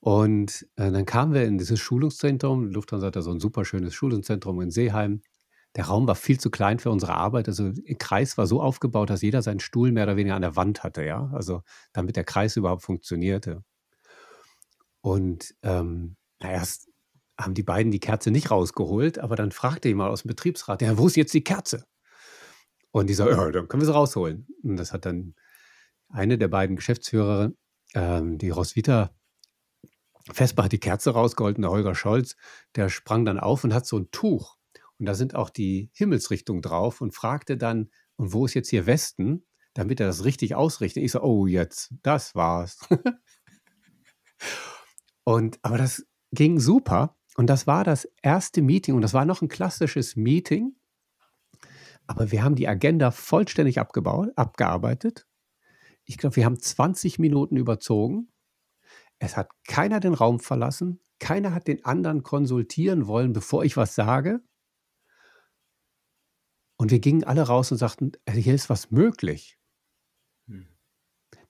[0.00, 2.66] Und äh, dann kamen wir in dieses Schulungszentrum.
[2.66, 5.22] Lufthansa hat da so ein super schönes Schulungszentrum in Seeheim.
[5.74, 7.48] Der Raum war viel zu klein für unsere Arbeit.
[7.48, 10.54] Also der Kreis war so aufgebaut, dass jeder seinen Stuhl mehr oder weniger an der
[10.54, 11.30] Wand hatte, ja.
[11.32, 11.62] Also
[11.94, 13.64] damit der Kreis überhaupt funktionierte.
[15.02, 16.88] Und ähm, na, erst
[17.38, 20.80] haben die beiden die Kerze nicht rausgeholt, aber dann fragte ich mal aus dem Betriebsrat,
[20.80, 21.84] ja, wo ist jetzt die Kerze?
[22.92, 24.46] Und die so, ja, dann können wir sie rausholen.
[24.62, 25.34] Und das hat dann
[26.08, 27.52] eine der beiden Geschäftsführer,
[27.94, 29.10] ähm, die Roswitha
[30.30, 32.36] Vespa hat die Kerze rausgeholt und der Holger Scholz,
[32.76, 34.56] der sprang dann auf und hat so ein Tuch
[34.98, 38.86] Und da sind auch die Himmelsrichtungen drauf und fragte dann, und wo ist jetzt hier
[38.86, 41.02] Westen, damit er das richtig ausrichtet.
[41.02, 42.78] Ich so, oh, jetzt, das war's.
[45.24, 47.16] und, aber das ging super.
[47.36, 50.74] Und das war das erste Meeting und das war noch ein klassisches Meeting.
[52.06, 55.26] Aber wir haben die Agenda vollständig abgebaut, abgearbeitet.
[56.04, 58.28] Ich glaube, wir haben 20 Minuten überzogen.
[59.18, 61.00] Es hat keiner den Raum verlassen.
[61.20, 64.40] Keiner hat den anderen konsultieren wollen, bevor ich was sage.
[66.76, 69.56] Und wir gingen alle raus und sagten, hier ist was möglich.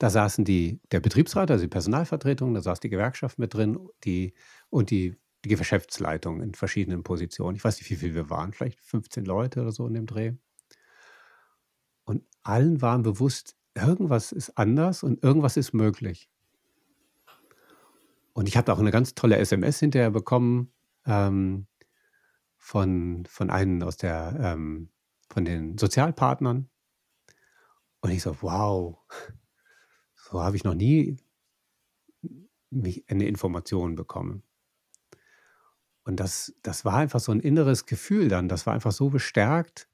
[0.02, 4.34] Da saßen die, der Betriebsrat, also die Personalvertretung, da saß die Gewerkschaft mit drin die,
[4.68, 7.54] und die, die Geschäftsleitung in verschiedenen Positionen.
[7.54, 10.32] Ich weiß nicht, wie viele wir waren, vielleicht 15 Leute oder so in dem Dreh.
[12.02, 16.28] Und allen waren bewusst, irgendwas ist anders und irgendwas ist möglich.
[18.32, 20.72] Und ich habe auch eine ganz tolle SMS hinterher bekommen
[21.06, 21.68] ähm,
[22.56, 24.88] von, von einem aus der, ähm,
[25.28, 26.68] von den Sozialpartnern.
[28.00, 28.98] Und ich so, wow,
[30.32, 31.16] so habe ich noch nie
[32.70, 34.42] eine Information bekommen.
[36.04, 38.48] Und das, das war einfach so ein inneres Gefühl dann.
[38.48, 39.88] Das war einfach so bestärkt.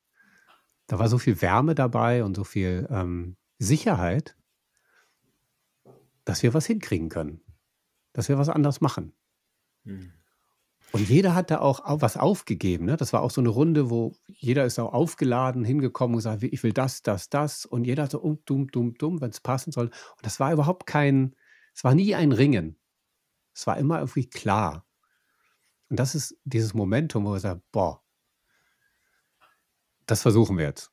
[0.87, 4.37] Da war so viel Wärme dabei und so viel ähm, Sicherheit,
[6.24, 7.42] dass wir was hinkriegen können
[8.18, 9.12] dass wir was anderes machen.
[9.85, 10.12] Mhm.
[10.92, 12.87] Und jeder hat da auch was aufgegeben.
[12.87, 12.96] Ne?
[12.96, 16.62] Das war auch so eine Runde, wo jeder ist auch aufgeladen, hingekommen und gesagt, ich
[16.62, 17.66] will das, das, das.
[17.66, 19.87] Und jeder hat so, um, dumm, dumm, dumm, wenn es passen soll.
[19.87, 21.35] Und das war überhaupt kein,
[21.74, 22.79] es war nie ein Ringen.
[23.55, 24.87] Es war immer irgendwie klar.
[25.90, 28.03] Und das ist dieses Momentum, wo wir sagen, boah,
[30.07, 30.90] das versuchen wir jetzt.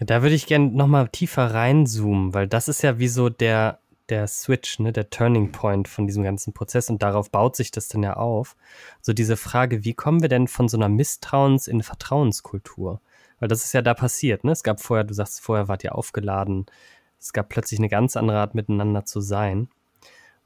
[0.00, 4.26] Da würde ich gerne nochmal tiefer reinzoomen, weil das ist ja wie so der, der
[4.26, 8.02] Switch, ne, der Turning Point von diesem ganzen Prozess und darauf baut sich das dann
[8.02, 8.56] ja auf.
[9.00, 13.00] So diese Frage, wie kommen wir denn von so einer Misstrauens- in Vertrauenskultur?
[13.40, 14.52] Weil das ist ja da passiert, ne?
[14.52, 16.66] Es gab vorher, du sagst, vorher wart ihr aufgeladen.
[17.18, 19.68] Es gab plötzlich eine ganz andere Art, miteinander zu sein.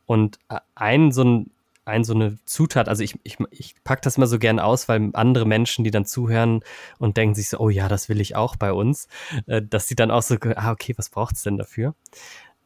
[0.07, 0.39] Und
[0.75, 1.51] ein so ein
[1.89, 5.11] ein so eine Zutat, also ich, ich, ich packe das mal so gern aus, weil
[5.15, 6.61] andere Menschen, die dann zuhören
[6.99, 9.09] und denken sich so, oh ja, das will ich auch bei uns,
[9.47, 11.95] äh, dass sie dann auch so, ah, okay, was braucht es denn dafür?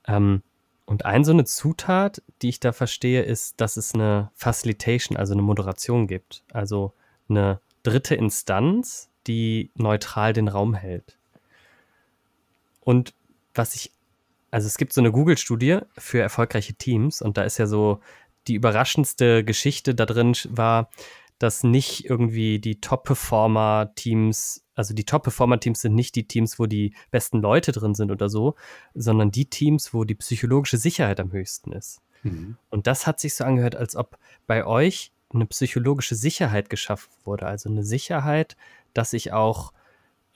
[0.08, 0.42] Ähm,
[0.92, 5.32] und ein so eine Zutat, die ich da verstehe, ist, dass es eine Facilitation, also
[5.32, 6.44] eine Moderation gibt.
[6.52, 6.92] Also
[7.30, 11.16] eine dritte Instanz, die neutral den Raum hält.
[12.82, 13.14] Und
[13.54, 13.90] was ich,
[14.50, 18.02] also es gibt so eine Google-Studie für erfolgreiche Teams und da ist ja so,
[18.46, 20.90] die überraschendste Geschichte da drin war,
[21.42, 27.40] dass nicht irgendwie die Top-Performer-Teams, also die Top-Performer-Teams sind nicht die Teams, wo die besten
[27.40, 28.54] Leute drin sind oder so,
[28.94, 32.00] sondern die Teams, wo die psychologische Sicherheit am höchsten ist.
[32.22, 32.56] Mhm.
[32.70, 37.46] Und das hat sich so angehört, als ob bei euch eine psychologische Sicherheit geschaffen wurde.
[37.46, 38.56] Also eine Sicherheit,
[38.94, 39.72] dass ich auch,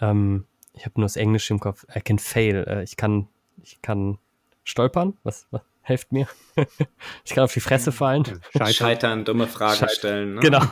[0.01, 3.29] ähm, ich habe nur das Englische im Kopf, I can fail, äh, ich kann,
[3.63, 4.19] ich kann
[4.65, 5.17] stolpern.
[5.23, 5.63] Was, was?
[5.87, 6.27] Helft mir.
[7.25, 8.25] ich kann auf die Fresse fallen.
[8.25, 9.95] Scheitern, Scheitern dumme Fragen Scheitern.
[9.95, 10.35] stellen.
[10.35, 10.41] Ne?
[10.41, 10.65] Genau.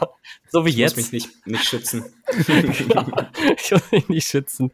[0.49, 0.99] So wie ich jetzt.
[0.99, 2.05] Ich muss mich nicht, nicht schützen.
[2.47, 3.07] genau.
[3.57, 4.73] Ich muss mich nicht schützen.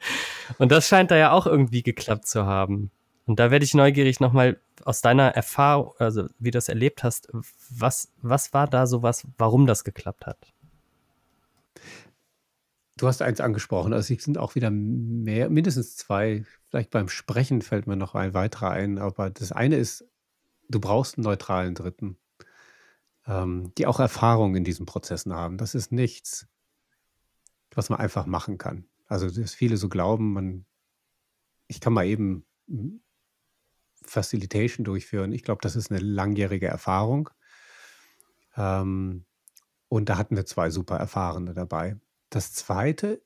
[0.59, 2.91] Und das scheint da ja auch irgendwie geklappt zu haben.
[3.27, 7.29] Und da werde ich neugierig nochmal aus deiner Erfahrung, also wie du das erlebt hast,
[7.69, 10.53] was, was war da so was, warum das geklappt hat?
[12.97, 17.63] Du hast eins angesprochen, also es sind auch wieder mehr, mindestens zwei, vielleicht beim Sprechen
[17.63, 20.05] fällt mir noch ein weiterer ein, aber das eine ist
[20.71, 22.17] du brauchst einen neutralen Dritten,
[23.27, 25.59] ähm, die auch Erfahrung in diesen Prozessen haben.
[25.59, 26.47] Das ist nichts,
[27.73, 28.87] was man einfach machen kann.
[29.07, 30.67] Also, dass viele so glauben, man,
[31.67, 33.03] ich kann mal eben hm,
[34.03, 35.33] Facilitation durchführen.
[35.33, 37.31] Ich glaube, das ist eine langjährige Erfahrung.
[38.57, 39.27] Ähm,
[39.89, 41.97] und da hatten wir zwei super Erfahrene dabei.
[42.31, 43.23] Das zweite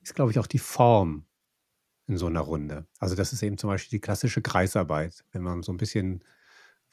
[0.00, 1.26] ist, glaube ich, auch die Form
[2.06, 2.86] in so einer Runde.
[2.98, 6.22] Also das ist eben zum Beispiel die klassische Kreisarbeit, wenn man so ein bisschen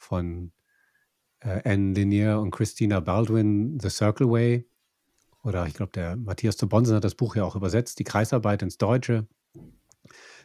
[0.02, 0.52] von
[1.40, 4.68] äh, Anne Linier und Christina Baldwin, The Circle Way.
[5.44, 8.62] Oder ich glaube, der Matthias zu Bonsen hat das Buch ja auch übersetzt, die Kreisarbeit
[8.62, 9.26] ins Deutsche,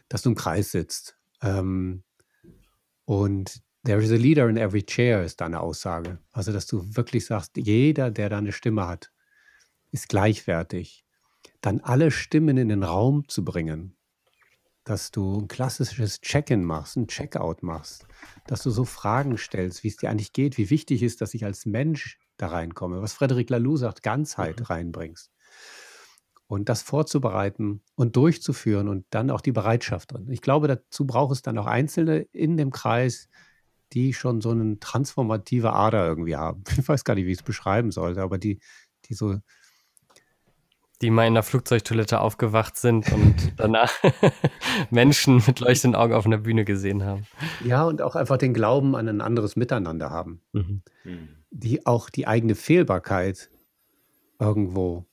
[0.08, 1.16] dass du im Kreis sitzt.
[1.42, 2.02] Ähm,
[3.04, 6.18] und there is a leader in every chair ist deine Aussage.
[6.32, 9.12] Also, dass du wirklich sagst, jeder, der da eine Stimme hat,
[9.92, 11.04] ist gleichwertig.
[11.60, 13.97] Dann alle Stimmen in den Raum zu bringen
[14.88, 18.06] dass du ein klassisches Check-in machst, ein Check-out machst,
[18.46, 21.44] dass du so Fragen stellst, wie es dir eigentlich geht, wie wichtig ist, dass ich
[21.44, 24.66] als Mensch da reinkomme, was Frederic Laloux sagt, Ganzheit mhm.
[24.66, 25.30] reinbringst.
[26.46, 30.28] Und das vorzubereiten und durchzuführen und dann auch die Bereitschaft drin.
[30.30, 33.28] Ich glaube, dazu braucht es dann auch Einzelne in dem Kreis,
[33.92, 36.64] die schon so eine transformative Ader irgendwie haben.
[36.78, 38.60] Ich weiß gar nicht, wie ich es beschreiben sollte, aber die,
[39.04, 39.36] die so
[41.00, 43.92] die mal in der Flugzeugtoilette aufgewacht sind und danach
[44.90, 47.26] Menschen mit leuchtenden Augen auf einer Bühne gesehen haben.
[47.64, 50.42] Ja, und auch einfach den Glauben an ein anderes Miteinander haben.
[50.52, 50.82] Mhm.
[51.02, 51.28] Hm.
[51.50, 53.48] Die auch die eigene Fehlbarkeit
[54.38, 55.06] irgendwo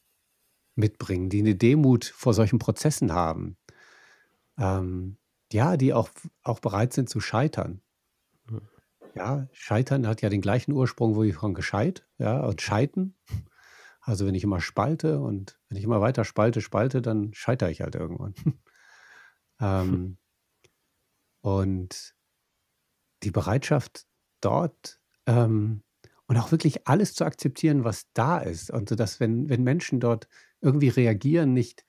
[0.76, 3.58] mitbringen, die eine Demut vor solchen Prozessen haben.
[4.58, 5.18] Ähm,
[5.52, 6.10] ja, die auch,
[6.44, 7.82] auch bereit sind zu scheitern.
[8.50, 8.62] Mhm.
[9.16, 13.16] Ja, Scheitern hat ja den gleichen Ursprung wie von gescheit, ja, und Scheiten.
[14.06, 17.82] Also wenn ich immer spalte und wenn ich immer weiter spalte, spalte, dann scheitere ich
[17.82, 18.36] halt irgendwann.
[19.60, 20.18] ähm,
[21.42, 22.16] und
[23.24, 24.06] die Bereitschaft
[24.42, 25.82] dort ähm,
[26.28, 28.70] und auch wirklich alles zu akzeptieren, was da ist.
[28.70, 30.28] Und so, dass wenn, wenn Menschen dort
[30.62, 31.84] irgendwie reagieren, nicht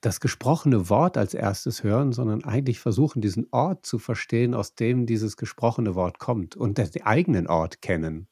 [0.00, 5.06] das gesprochene Wort als erstes hören, sondern eigentlich versuchen, diesen Ort zu verstehen, aus dem
[5.06, 8.28] dieses gesprochene Wort kommt und den eigenen Ort kennen.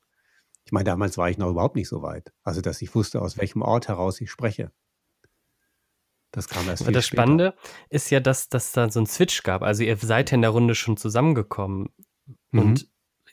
[0.64, 2.32] Ich meine, damals war ich noch überhaupt nicht so weit.
[2.42, 4.72] Also, dass ich wusste, aus welchem Ort heraus ich spreche.
[6.34, 7.22] Das kam erst viel das später.
[7.22, 7.54] Spannende
[7.90, 9.62] ist ja, dass das da so einen Switch gab.
[9.62, 11.90] Also ihr seid ja in der Runde schon zusammengekommen.
[12.50, 12.60] Mhm.
[12.60, 12.88] Und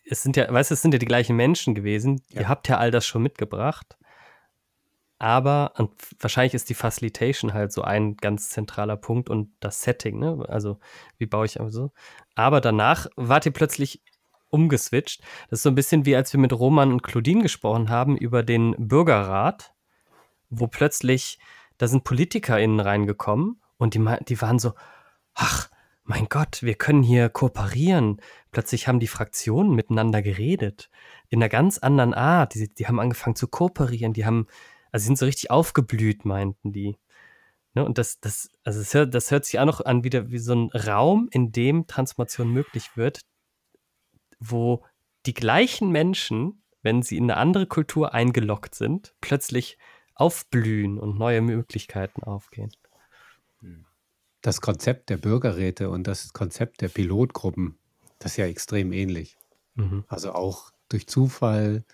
[0.06, 2.22] es sind ja, weißt du, es sind ja die gleichen Menschen gewesen.
[2.30, 2.42] Ja.
[2.42, 3.98] Ihr habt ja all das schon mitgebracht.
[5.18, 10.20] Aber und wahrscheinlich ist die Facilitation halt so ein ganz zentraler Punkt und das Setting,
[10.20, 10.46] ne?
[10.48, 10.80] Also,
[11.18, 11.92] wie baue ich so?
[12.36, 14.04] Aber danach wart ihr plötzlich
[14.52, 15.22] umgeswitcht.
[15.50, 18.44] Das ist so ein bisschen wie als wir mit Roman und Claudine gesprochen haben über
[18.44, 19.74] den Bürgerrat,
[20.50, 21.40] wo plötzlich,
[21.78, 24.74] da sind PolitikerInnen reingekommen und die, die waren so,
[25.34, 25.70] ach,
[26.04, 28.22] mein Gott, wir können hier kooperieren.
[28.52, 30.90] Plötzlich haben die Fraktionen miteinander geredet.
[31.30, 32.54] In einer ganz anderen Art.
[32.54, 34.14] Die, die haben angefangen zu kooperieren.
[34.14, 34.48] Die haben,
[34.92, 36.98] also sind so richtig aufgeblüht, meinten die.
[37.74, 40.40] Ne, und das, das, also das hört, das hört sich auch noch an wieder wie
[40.40, 43.22] so ein Raum, in dem Transformation möglich wird,
[44.42, 44.84] wo
[45.26, 49.78] die gleichen Menschen, wenn sie in eine andere Kultur eingeloggt sind, plötzlich
[50.16, 52.72] aufblühen und neue Möglichkeiten aufgehen.
[54.42, 57.78] Das Konzept der Bürgerräte und das Konzept der Pilotgruppen,
[58.18, 59.38] das ist ja extrem ähnlich.
[59.76, 60.04] Mhm.
[60.08, 61.86] Also auch durch Zufall,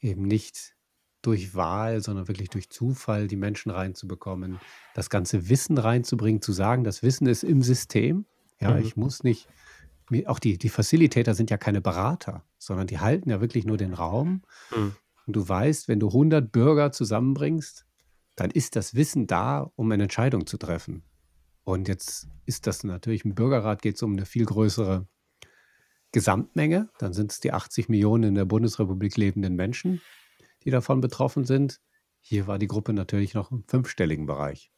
[0.00, 0.76] eben nicht
[1.22, 4.60] durch Wahl, sondern wirklich durch Zufall die Menschen reinzubekommen,
[4.94, 8.26] das ganze Wissen reinzubringen, zu sagen, das Wissen ist im System.
[8.60, 8.84] Ja, mhm.
[8.84, 9.48] ich muss nicht
[10.26, 13.94] auch die, die Facilitator sind ja keine Berater, sondern die halten ja wirklich nur den
[13.94, 14.42] Raum.
[14.74, 14.94] Mhm.
[15.26, 17.86] Und du weißt, wenn du 100 Bürger zusammenbringst,
[18.36, 21.02] dann ist das Wissen da, um eine Entscheidung zu treffen.
[21.64, 25.08] Und jetzt ist das natürlich im Bürgerrat geht es um eine viel größere
[26.12, 26.88] Gesamtmenge.
[26.98, 30.00] Dann sind es die 80 Millionen in der Bundesrepublik lebenden Menschen,
[30.62, 31.80] die davon betroffen sind.
[32.20, 34.70] Hier war die Gruppe natürlich noch im fünfstelligen Bereich.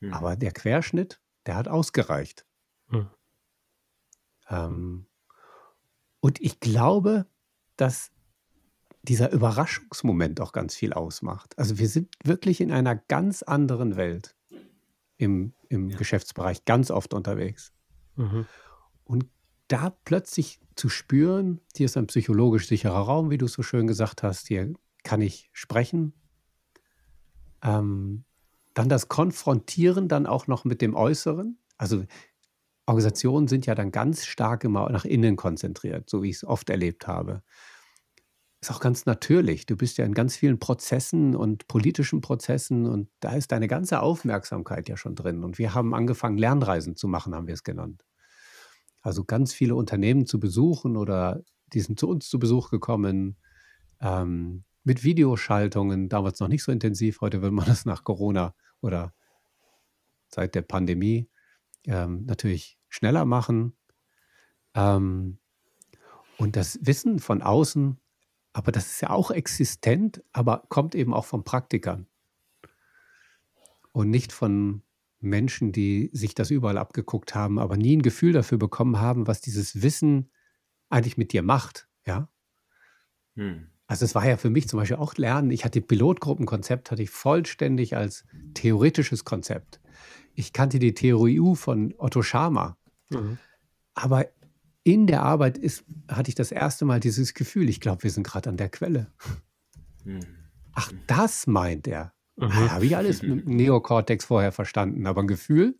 [0.00, 0.14] Mhm.
[0.14, 2.46] Aber der Querschnitt, der hat ausgereicht.
[2.88, 3.10] Mhm.
[4.52, 5.06] Ähm,
[6.20, 7.26] und ich glaube,
[7.76, 8.12] dass
[9.02, 11.58] dieser Überraschungsmoment auch ganz viel ausmacht.
[11.58, 14.36] Also wir sind wirklich in einer ganz anderen Welt
[15.16, 15.96] im, im ja.
[15.96, 17.72] Geschäftsbereich ganz oft unterwegs.
[18.14, 18.46] Mhm.
[19.04, 19.26] Und
[19.66, 24.22] da plötzlich zu spüren, hier ist ein psychologisch sicherer Raum, wie du so schön gesagt
[24.22, 26.12] hast, hier kann ich sprechen.
[27.62, 28.24] Ähm,
[28.74, 31.58] dann das Konfrontieren dann auch noch mit dem Äußeren.
[31.76, 32.04] Also
[32.86, 36.68] Organisationen sind ja dann ganz stark immer nach innen konzentriert, so wie ich es oft
[36.68, 37.42] erlebt habe.
[38.60, 39.66] Ist auch ganz natürlich.
[39.66, 44.00] Du bist ja in ganz vielen Prozessen und politischen Prozessen und da ist deine ganze
[44.00, 45.42] Aufmerksamkeit ja schon drin.
[45.42, 48.04] Und wir haben angefangen, Lernreisen zu machen, haben wir es genannt.
[49.00, 51.42] Also ganz viele Unternehmen zu besuchen oder
[51.72, 53.36] die sind zu uns zu Besuch gekommen
[54.00, 59.12] ähm, mit Videoschaltungen, damals noch nicht so intensiv, heute will man das nach Corona oder
[60.28, 61.28] seit der Pandemie
[61.86, 63.74] ähm, natürlich schneller machen.
[64.74, 65.38] Ähm,
[66.38, 68.00] und das Wissen von außen,
[68.52, 72.06] aber das ist ja auch existent, aber kommt eben auch von Praktikern.
[73.92, 74.82] Und nicht von
[75.20, 79.40] Menschen, die sich das überall abgeguckt haben, aber nie ein Gefühl dafür bekommen haben, was
[79.40, 80.30] dieses Wissen
[80.88, 81.88] eigentlich mit dir macht.
[82.06, 82.28] Ja.
[83.36, 83.68] Hm.
[83.86, 85.50] Also es war ja für mich zum Beispiel auch Lernen.
[85.50, 89.81] Ich hatte Pilotgruppenkonzept, hatte ich vollständig als theoretisches Konzept.
[90.34, 92.76] Ich kannte die Theorie U von Otto Schama.
[93.10, 93.38] Mhm.
[93.94, 94.26] Aber
[94.84, 98.26] in der Arbeit ist, hatte ich das erste Mal dieses Gefühl, ich glaube, wir sind
[98.26, 99.12] gerade an der Quelle.
[100.04, 100.20] Mhm.
[100.72, 102.12] Ach, das meint er.
[102.36, 102.46] Mhm.
[102.46, 105.78] Ah, Habe ich alles mit dem Neokortex vorher verstanden, aber ein Gefühl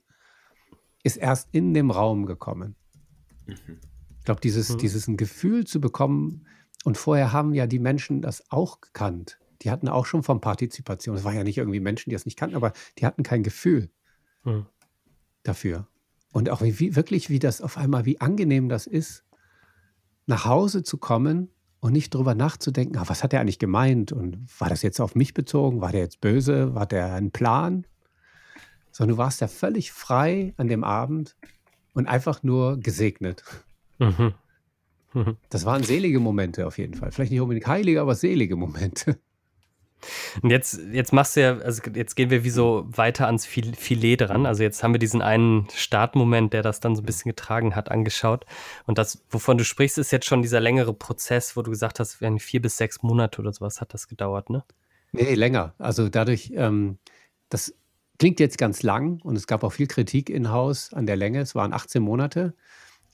[1.03, 2.77] ist erst in dem Raum gekommen.
[3.47, 3.81] Mhm.
[4.19, 4.79] Ich glaube, dieses, mhm.
[4.79, 6.47] dieses ein Gefühl zu bekommen,
[6.85, 9.39] und vorher haben ja die Menschen das auch gekannt.
[9.63, 11.17] Die hatten auch schon von Partizipation.
[11.17, 13.91] Es waren ja nicht irgendwie Menschen, die das nicht kannten, aber die hatten kein Gefühl
[14.45, 14.67] hm.
[15.43, 15.87] dafür.
[16.33, 19.25] Und auch wie, wirklich, wie das auf einmal, wie angenehm das ist,
[20.27, 24.39] nach Hause zu kommen und nicht drüber nachzudenken, ah, was hat er eigentlich gemeint und
[24.59, 27.87] war das jetzt auf mich bezogen, war der jetzt böse, war der ein Plan?
[28.93, 31.37] Sondern du warst ja völlig frei an dem Abend
[31.93, 33.43] und einfach nur gesegnet.
[33.99, 34.35] Mhm.
[35.15, 35.37] Mhm.
[35.51, 37.11] Das waren selige Momente auf jeden Fall.
[37.11, 39.19] Vielleicht nicht unbedingt heilige, aber selige Momente.
[40.43, 44.17] Und jetzt, jetzt machst du ja, also jetzt gehen wir wie so weiter ans Filet
[44.17, 44.47] dran.
[44.47, 47.91] Also jetzt haben wir diesen einen Startmoment, der das dann so ein bisschen getragen hat,
[47.91, 48.45] angeschaut.
[48.87, 52.19] Und das, wovon du sprichst, ist jetzt schon dieser längere Prozess, wo du gesagt hast,
[52.39, 54.65] vier bis sechs Monate oder sowas hat das gedauert, ne?
[55.13, 55.75] Nee, länger.
[55.79, 56.99] Also dadurch, ähm,
[57.51, 57.75] das
[58.19, 61.41] klingt jetzt ganz lang und es gab auch viel Kritik in Haus an der Länge.
[61.41, 62.55] Es waren 18 Monate.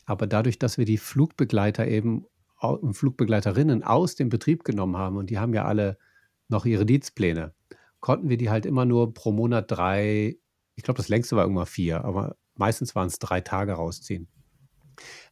[0.06, 2.24] Aber dadurch, dass wir die Flugbegleiter eben
[2.60, 5.98] und Flugbegleiterinnen aus dem Betrieb genommen haben und die haben ja alle
[6.48, 7.54] noch ihre Dienstpläne,
[8.00, 10.36] konnten wir die halt immer nur pro Monat drei,
[10.74, 14.28] ich glaube, das längste war irgendwann vier, aber meistens waren es drei Tage rausziehen.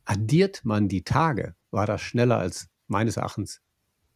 [0.05, 3.61] Addiert man die Tage, war das schneller als meines Erachtens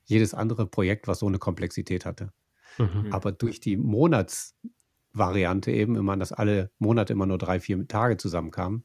[0.04, 2.32] jedes andere Projekt, was so eine Komplexität hatte.
[2.78, 3.12] Mhm.
[3.12, 8.16] Aber durch die Monatsvariante eben, wenn man das alle Monate immer nur drei, vier Tage
[8.16, 8.84] zusammenkamen,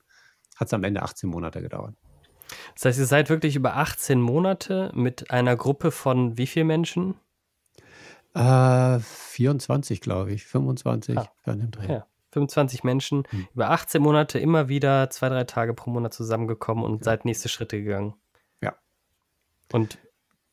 [0.56, 1.96] hat es am Ende 18 Monate gedauert.
[2.76, 7.16] Das heißt, ihr seid wirklich über 18 Monate mit einer Gruppe von wie vielen Menschen?
[8.36, 10.46] Äh, 24, glaube ich.
[10.46, 11.30] 25 ah.
[11.48, 11.92] dem Dreh.
[11.92, 12.08] Ja.
[12.32, 13.48] 25 Menschen hm.
[13.54, 17.04] über 18 Monate immer wieder zwei, drei Tage pro Monat zusammengekommen und ja.
[17.06, 18.14] seid nächste Schritte gegangen.
[18.62, 18.76] Ja.
[19.72, 19.98] Und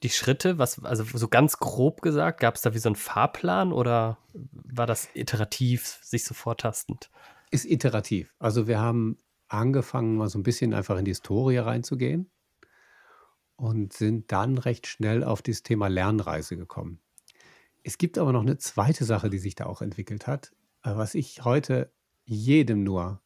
[0.05, 3.73] die Schritte, was, also so ganz grob gesagt, gab es da wie so einen Fahrplan
[3.73, 7.11] oder war das iterativ, sich so vortastend?
[7.51, 8.33] Ist iterativ.
[8.39, 9.19] Also wir haben
[9.49, 12.31] angefangen, mal so ein bisschen einfach in die Historie reinzugehen
[13.57, 17.01] und sind dann recht schnell auf das Thema Lernreise gekommen.
[17.83, 20.53] Es gibt aber noch eine zweite Sache, die sich da auch entwickelt hat,
[20.83, 21.93] äh, was ich heute
[22.25, 23.23] jedem nur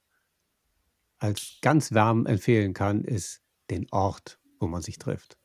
[1.19, 5.39] als ganz warm empfehlen kann, ist den Ort, wo man sich trifft.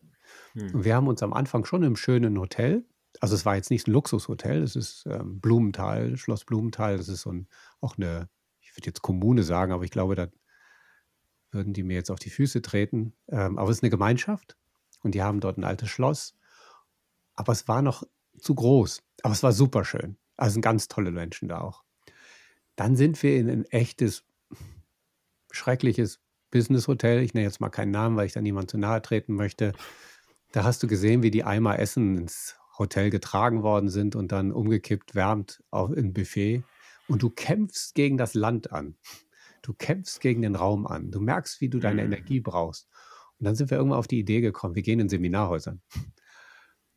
[0.53, 0.84] Hm.
[0.84, 2.86] Wir haben uns am Anfang schon im schönen Hotel,
[3.20, 7.22] also es war jetzt nicht ein Luxushotel, es ist ähm, Blumenthal, Schloss Blumenthal, das ist
[7.22, 7.47] so ein,
[7.80, 8.30] auch eine,
[8.62, 10.28] ich würde jetzt Kommune sagen, aber ich glaube, da
[11.51, 13.14] würden die mir jetzt auf die Füße treten.
[13.28, 14.57] Ähm, aber es ist eine Gemeinschaft
[15.03, 16.38] und die haben dort ein altes Schloss.
[17.34, 18.03] Aber es war noch
[18.39, 19.01] zu groß.
[19.23, 20.17] Aber es war super schön.
[20.38, 21.84] Also sind ganz tolle Menschen da auch.
[22.75, 24.23] Dann sind wir in ein echtes,
[25.51, 26.19] schreckliches
[26.49, 27.21] Business-Hotel.
[27.21, 29.73] Ich nenne jetzt mal keinen Namen, weil ich da niemand zu nahe treten möchte.
[30.51, 34.51] Da hast du gesehen, wie die Eimer Essen ins Hotel getragen worden sind und dann
[34.51, 36.63] umgekippt, wärmt auf ein Buffet.
[37.07, 38.95] Und du kämpfst gegen das Land an.
[39.61, 41.11] Du kämpfst gegen den Raum an.
[41.11, 42.13] Du merkst, wie du deine mhm.
[42.13, 42.88] Energie brauchst.
[43.38, 45.82] Und dann sind wir irgendwann auf die Idee gekommen, wir gehen in Seminarhäusern.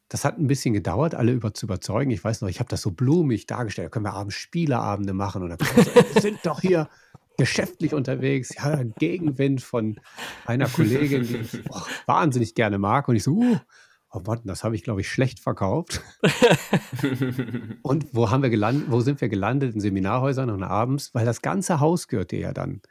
[0.09, 2.11] Das hat ein bisschen gedauert, alle über zu überzeugen.
[2.11, 3.87] Ich weiß noch, ich habe das so blumig dargestellt.
[3.87, 5.43] Da können wir abends Spieleabende machen.
[5.43, 6.89] Und dann wir sind doch hier
[7.37, 8.55] geschäftlich unterwegs.
[8.55, 9.99] Ja, ein Gegenwind von
[10.47, 13.09] einer Kollegin, die ich oh, wahnsinnig gerne mag.
[13.09, 13.57] Und ich so, uh,
[14.13, 16.03] oh Mann, das habe ich, glaube ich, schlecht verkauft.
[17.83, 19.75] und wo haben wir gelandet, wo sind wir gelandet?
[19.75, 22.83] In Seminarhäusern und abends, weil das ganze Haus gehört dir ja dann.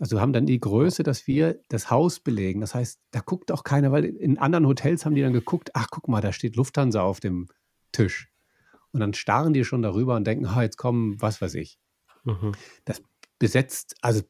[0.00, 2.60] Also wir haben dann die Größe, dass wir das Haus belegen.
[2.60, 5.88] Das heißt, da guckt auch keiner, weil in anderen Hotels haben die dann geguckt, ach
[5.90, 7.48] guck mal, da steht Lufthansa auf dem
[7.92, 8.30] Tisch.
[8.92, 11.78] Und dann starren die schon darüber und denken, ah, jetzt kommen, was weiß ich.
[12.24, 12.52] Mhm.
[12.84, 13.02] Das
[13.38, 14.22] besetzt, also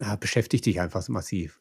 [0.00, 1.60] ja, beschäftigt dich einfach so massiv.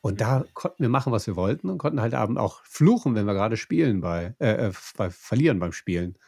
[0.00, 3.26] Und da konnten wir machen, was wir wollten und konnten halt abend auch fluchen, wenn
[3.26, 6.18] wir gerade spielen bei, äh, äh, bei verlieren beim Spielen.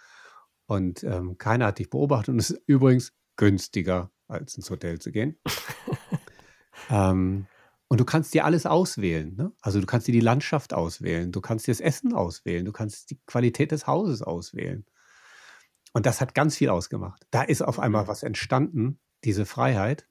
[0.66, 5.12] Und ähm, keiner hat dich beobachtet und es ist übrigens günstiger, als ins Hotel zu
[5.12, 5.38] gehen.
[6.90, 7.46] ähm,
[7.88, 9.36] und du kannst dir alles auswählen.
[9.36, 9.52] Ne?
[9.60, 13.10] Also du kannst dir die Landschaft auswählen, du kannst dir das Essen auswählen, du kannst
[13.10, 14.84] die Qualität des Hauses auswählen.
[15.92, 17.22] Und das hat ganz viel ausgemacht.
[17.30, 20.08] Da ist auf einmal was entstanden, diese Freiheit.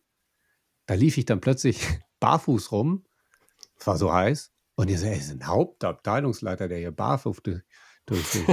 [0.85, 1.85] Da lief ich dann plötzlich
[2.19, 3.05] barfuß rum
[3.83, 4.53] es war so heiß.
[4.75, 7.61] Und ihr seid ein Hauptabteilungsleiter, der hier barfuß durch,
[8.05, 8.45] durch,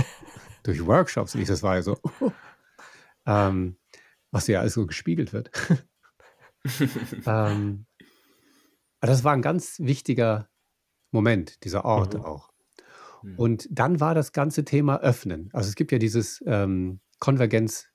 [0.65, 1.47] durch, Workshops lief.
[1.47, 1.99] Das war ja so,
[3.27, 3.77] ähm,
[4.31, 5.51] was ja alles so gespiegelt wird.
[7.27, 7.87] ähm,
[9.01, 10.49] aber das war ein ganz wichtiger
[11.11, 12.25] Moment, dieser Ort mhm.
[12.25, 12.51] auch.
[13.23, 13.37] Mhm.
[13.37, 15.51] Und dann war das ganze Thema Öffnen.
[15.53, 17.89] Also es gibt ja dieses ähm, Konvergenz,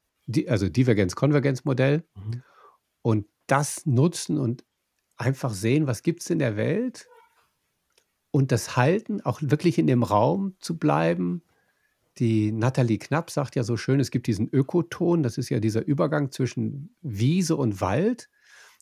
[0.47, 2.03] also Divergenz-Konvergenz-Modell.
[2.15, 2.43] Mhm.
[3.01, 4.65] Und das nutzen und
[5.17, 7.07] einfach sehen, was gibt es in der Welt
[8.31, 11.43] und das Halten, auch wirklich in dem Raum zu bleiben.
[12.17, 15.85] Die Nathalie Knapp sagt ja so schön, es gibt diesen Ökoton, das ist ja dieser
[15.85, 18.29] Übergang zwischen Wiese und Wald.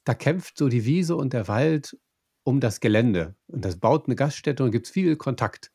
[0.04, 1.98] Da kämpft so die Wiese und der Wald
[2.44, 3.36] um das Gelände.
[3.48, 5.72] Und das baut eine Gaststätte und gibt viel Kontakt.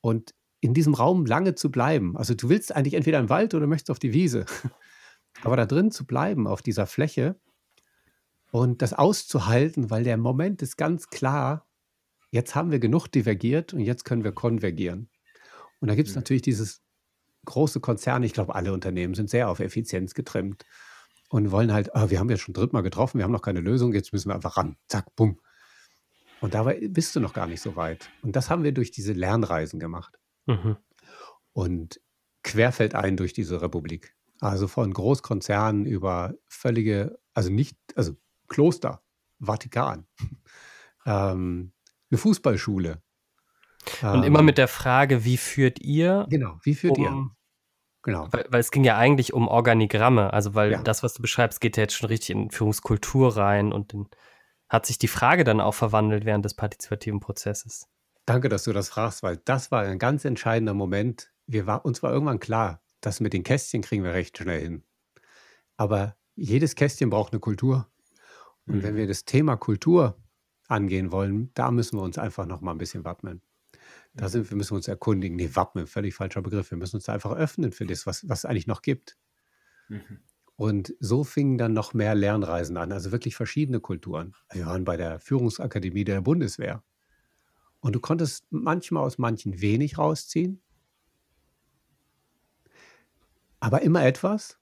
[0.00, 3.66] Und in diesem Raum lange zu bleiben, also du willst eigentlich entweder im Wald oder
[3.66, 4.44] möchtest auf die Wiese,
[5.42, 7.36] aber da drin zu bleiben, auf dieser Fläche
[8.50, 11.66] und das auszuhalten, weil der Moment ist ganz klar,
[12.30, 15.08] jetzt haben wir genug divergiert und jetzt können wir konvergieren.
[15.82, 16.20] Und da gibt es Mhm.
[16.20, 16.80] natürlich dieses
[17.44, 20.64] große Konzern, ich glaube, alle Unternehmen sind sehr auf Effizienz getrimmt
[21.28, 23.92] und wollen halt, ah, wir haben ja schon drittmal getroffen, wir haben noch keine Lösung,
[23.92, 24.76] jetzt müssen wir einfach ran.
[24.86, 25.40] Zack, bumm.
[26.40, 28.10] Und dabei bist du noch gar nicht so weit.
[28.22, 30.18] Und das haben wir durch diese Lernreisen gemacht.
[30.46, 30.76] Mhm.
[31.52, 32.00] Und
[32.44, 34.14] querfeldein durch diese Republik.
[34.40, 38.14] Also von Großkonzernen über völlige, also nicht, also
[38.48, 39.02] Kloster,
[39.40, 40.06] Vatikan,
[41.06, 41.72] ähm,
[42.10, 43.02] eine Fußballschule.
[44.12, 47.10] Und immer Ähm, mit der Frage, wie führt ihr, Genau, wie führt ihr?
[47.10, 47.36] um,
[48.02, 48.28] Genau.
[48.32, 50.82] weil, weil es ging ja eigentlich um Organigramme, also weil Ja.
[50.82, 54.08] das, was du beschreibst, geht ja jetzt schon richtig in Führungskultur rein und in,
[54.68, 57.86] hat sich die Frage dann auch verwandelt während des partizipativen Prozesses.
[58.26, 61.32] Danke, dass du das fragst, weil das war ein ganz entscheidender Moment.
[61.46, 64.84] Wir war, uns war irgendwann klar, dass mit den Kästchen kriegen wir recht schnell hin.
[65.76, 67.88] Aber jedes Kästchen braucht eine Kultur.
[68.66, 68.98] Und wenn Mhm.
[68.98, 70.16] wir das Thema Kultur
[70.68, 73.42] angehen wollen, da müssen wir uns einfach noch mal ein bisschen wappnen.
[74.14, 75.36] Da sind wir müssen uns erkundigen.
[75.36, 76.70] Nee, wappnen, völlig falscher Begriff.
[76.70, 79.16] Wir müssen uns da einfach öffnen für das, was was es eigentlich noch gibt.
[79.88, 80.20] Mhm.
[80.56, 84.34] Und so fingen dann noch mehr Lernreisen an, also wirklich verschiedene Kulturen.
[84.52, 86.84] Wir waren bei der Führungsakademie der Bundeswehr.
[87.80, 90.62] Und du konntest manchmal aus manchen wenig rausziehen,
[93.58, 94.58] aber immer etwas.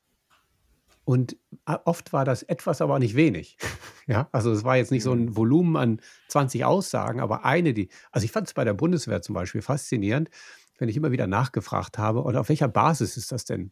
[1.10, 3.56] Und a- oft war das etwas, aber nicht wenig.
[4.06, 7.88] Ja, also es war jetzt nicht so ein Volumen an 20 Aussagen, aber eine, die,
[8.10, 10.30] also ich fand es bei der Bundeswehr zum Beispiel faszinierend,
[10.78, 13.70] wenn ich immer wieder nachgefragt habe, und auf welcher Basis ist das denn?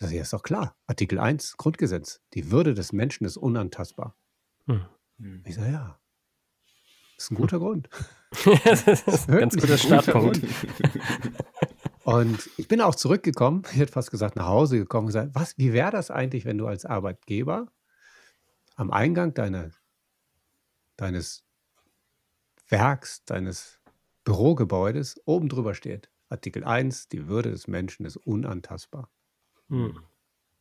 [0.00, 0.74] Das ist doch klar.
[0.88, 2.20] Artikel 1 Grundgesetz.
[2.34, 4.16] Die Würde des Menschen ist unantastbar.
[4.66, 4.84] Hm.
[5.18, 5.42] Mhm.
[5.46, 6.00] Ich sage, ja.
[7.16, 7.88] Das ist ein guter Grund.
[8.64, 10.40] das ist ein ganz guter Startpunkt.
[12.06, 15.58] Und ich bin auch zurückgekommen, ich hätte fast gesagt, nach Hause gekommen und gesagt, was,
[15.58, 17.66] wie wäre das eigentlich, wenn du als Arbeitgeber
[18.76, 19.70] am Eingang deiner,
[20.96, 21.44] deines
[22.68, 23.80] Werks, deines
[24.24, 29.10] Bürogebäudes oben drüber steht, Artikel 1, die Würde des Menschen ist unantastbar.
[29.68, 29.98] Hm.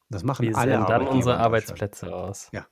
[0.09, 1.37] Das machen Wie alle sehen dann unsere.
[1.37, 2.49] Arbeitsplätze aus?
[2.53, 2.67] Ja.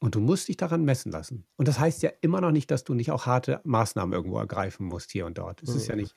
[0.00, 1.46] Und du musst dich daran messen lassen.
[1.56, 4.86] Und das heißt ja immer noch nicht, dass du nicht auch harte Maßnahmen irgendwo ergreifen
[4.86, 5.62] musst hier und dort.
[5.62, 6.00] Es ist ja Hm.
[6.00, 6.14] nicht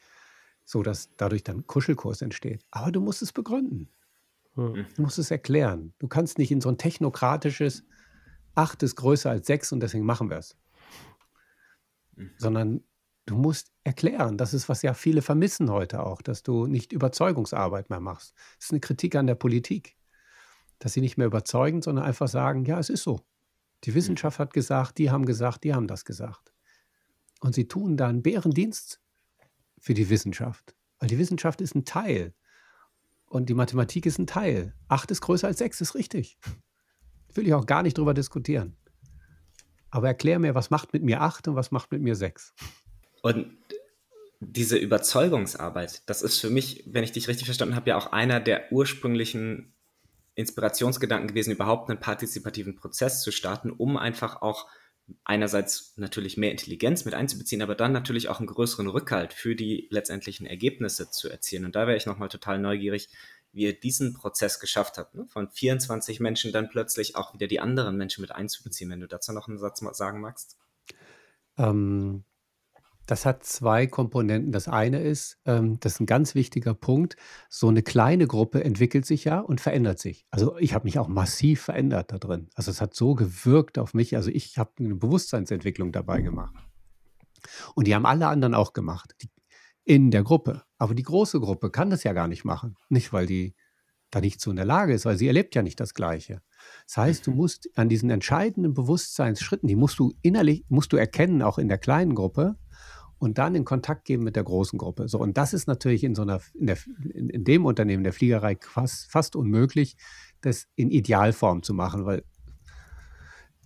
[0.65, 2.65] so, dass dadurch dann Kuschelkurs entsteht.
[2.71, 3.89] Aber du musst es begründen.
[4.55, 4.85] Hm.
[4.95, 5.93] Du musst es erklären.
[5.99, 7.83] Du kannst nicht in so ein technokratisches
[8.55, 10.55] acht ist größer als sechs und deswegen machen wir es.
[12.15, 12.31] Mhm.
[12.37, 12.83] Sondern
[13.25, 14.37] du musst erklären.
[14.37, 18.33] Das ist, was ja viele vermissen heute auch, dass du nicht Überzeugungsarbeit mehr machst.
[18.57, 19.97] Das ist eine Kritik an der Politik.
[20.79, 23.21] Dass sie nicht mehr überzeugen, sondern einfach sagen, ja, es ist so.
[23.85, 26.53] Die Wissenschaft hat gesagt, die haben gesagt, die haben das gesagt.
[27.41, 29.01] Und sie tun da einen Bärendienst
[29.83, 30.73] für die Wissenschaft.
[30.99, 32.33] Weil die Wissenschaft ist ein Teil.
[33.25, 34.73] Und die Mathematik ist ein Teil.
[34.87, 36.37] Acht ist größer als sechs, ist richtig.
[37.33, 38.77] Will ich auch gar nicht drüber diskutieren.
[39.89, 42.53] Aber erklär mir, was macht mit mir acht und was macht mit mir sechs?
[43.21, 43.57] Und
[44.39, 48.39] diese Überzeugungsarbeit, das ist für mich, wenn ich dich richtig verstanden habe, ja auch einer
[48.39, 49.73] der ursprünglichen
[50.35, 54.67] Inspirationsgedanken gewesen, überhaupt einen partizipativen Prozess zu starten, um einfach auch
[55.23, 59.87] einerseits natürlich mehr Intelligenz mit einzubeziehen, aber dann natürlich auch einen größeren Rückhalt für die
[59.89, 61.65] letztendlichen Ergebnisse zu erzielen.
[61.65, 63.09] Und da wäre ich nochmal total neugierig,
[63.51, 65.27] wie ihr diesen Prozess geschafft habt, ne?
[65.27, 69.31] von 24 Menschen dann plötzlich auch wieder die anderen Menschen mit einzubeziehen, wenn du dazu
[69.31, 70.57] noch einen Satz sagen magst.
[71.57, 72.23] Ähm,
[73.05, 74.51] das hat zwei Komponenten.
[74.51, 77.15] Das eine ist, ähm, das ist ein ganz wichtiger Punkt,
[77.49, 80.25] so eine kleine Gruppe entwickelt sich ja und verändert sich.
[80.31, 82.49] Also ich habe mich auch massiv verändert da drin.
[82.55, 84.15] Also es hat so gewirkt auf mich.
[84.15, 86.55] Also ich habe eine Bewusstseinsentwicklung dabei gemacht.
[87.75, 89.29] Und die haben alle anderen auch gemacht, die,
[89.83, 90.63] in der Gruppe.
[90.77, 92.77] Aber die große Gruppe kann das ja gar nicht machen.
[92.89, 93.55] Nicht, weil die
[94.11, 96.41] da nicht so in der Lage ist, weil sie erlebt ja nicht das Gleiche.
[96.85, 101.41] Das heißt, du musst an diesen entscheidenden Bewusstseinsschritten, die musst du innerlich, musst du erkennen,
[101.41, 102.55] auch in der kleinen Gruppe,
[103.23, 105.07] und dann in Kontakt geben mit der großen Gruppe.
[105.07, 106.77] So, und das ist natürlich in so einer, in, der,
[107.13, 109.95] in, in dem Unternehmen der Fliegerei fast, fast unmöglich,
[110.41, 112.23] das in Idealform zu machen, weil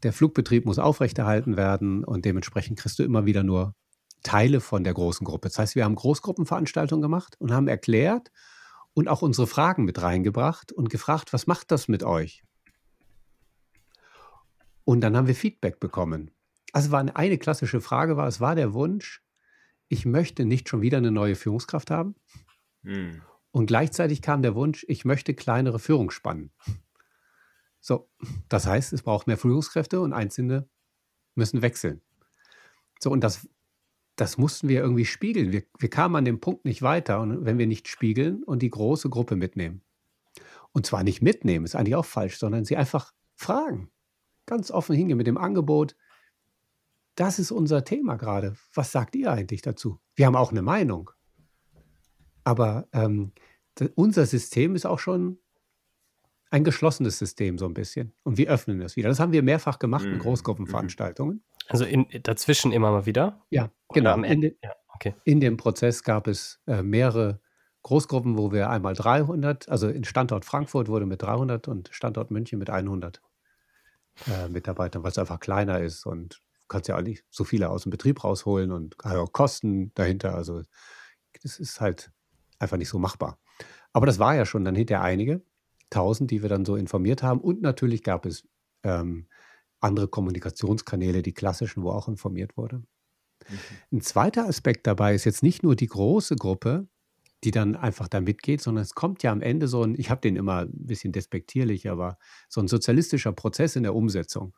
[0.03, 3.73] der Flugbetrieb muss aufrechterhalten werden und dementsprechend kriegst du immer wieder nur
[4.21, 5.47] Teile von der großen Gruppe.
[5.47, 8.31] Das heißt, wir haben Großgruppenveranstaltungen gemacht und haben erklärt
[8.93, 12.43] und auch unsere Fragen mit reingebracht und gefragt, was macht das mit euch?
[14.83, 16.31] Und dann haben wir Feedback bekommen.
[16.73, 19.23] Also war eine, klassische Frage war, es war der Wunsch,
[19.89, 22.15] ich möchte nicht schon wieder eine neue Führungskraft haben.
[22.83, 23.21] Hm.
[23.51, 26.51] Und gleichzeitig kam der Wunsch, ich möchte kleinere Führungsspannen.
[27.79, 28.09] So,
[28.49, 30.67] das heißt, es braucht mehr Führungskräfte und Einzelne
[31.35, 32.01] müssen wechseln.
[32.99, 33.47] So, und das,
[34.15, 35.51] das mussten wir irgendwie spiegeln.
[35.51, 38.69] Wir, wir kamen an dem Punkt nicht weiter, und wenn wir nicht spiegeln und die
[38.69, 39.81] große Gruppe mitnehmen.
[40.73, 43.89] Und zwar nicht mitnehmen, ist eigentlich auch falsch, sondern sie einfach fragen.
[44.45, 45.95] Ganz offen hingehen mit dem Angebot.
[47.17, 48.55] Das ist unser Thema gerade.
[48.73, 49.99] Was sagt ihr eigentlich dazu?
[50.15, 51.11] Wir haben auch eine Meinung.
[52.43, 53.33] Aber ähm,
[53.95, 55.39] unser System ist auch schon
[56.49, 58.13] ein geschlossenes System so ein bisschen.
[58.23, 59.09] Und wir öffnen es wieder.
[59.09, 61.43] Das haben wir mehrfach gemacht in Mhm, Großgruppenveranstaltungen.
[61.67, 63.45] Also in, dazwischen immer mal wieder?
[63.49, 64.11] Ja, genau.
[64.13, 64.49] am In, Ende?
[64.51, 65.15] de, Ja, okay.
[65.25, 67.41] in dem Prozess gab es äh, mehrere
[67.83, 72.59] Großgruppen, wo wir einmal 300, also in Standort Frankfurt wurde mit 300 und Standort München
[72.59, 73.21] mit 100
[74.27, 77.83] äh, Mitarbeitern, weil es einfach kleiner ist und kannst ja auch nicht so viele aus
[77.83, 80.35] dem Betrieb rausholen und auch Kosten dahinter.
[80.35, 80.63] Also
[81.43, 82.11] das ist halt
[82.59, 83.39] einfach nicht so machbar.
[83.93, 85.41] Aber das war ja schon dann hinterher einige,
[85.89, 87.39] tausend, die wir dann so informiert haben.
[87.39, 88.43] Und natürlich gab es
[88.83, 89.27] ähm,
[89.79, 92.77] andere Kommunikationskanäle, die klassischen, wo auch informiert wurde.
[92.77, 93.57] Mhm.
[93.93, 96.87] Ein zweiter Aspekt dabei ist jetzt nicht nur die große Gruppe,
[97.43, 100.21] die dann einfach da mitgeht, sondern es kommt ja am Ende so ein, ich habe
[100.21, 102.17] den immer ein bisschen despektierlich, aber
[102.49, 104.55] so ein sozialistischer Prozess in der Umsetzung.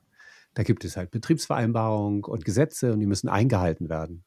[0.60, 4.26] Da gibt es halt Betriebsvereinbarungen und Gesetze und die müssen eingehalten werden.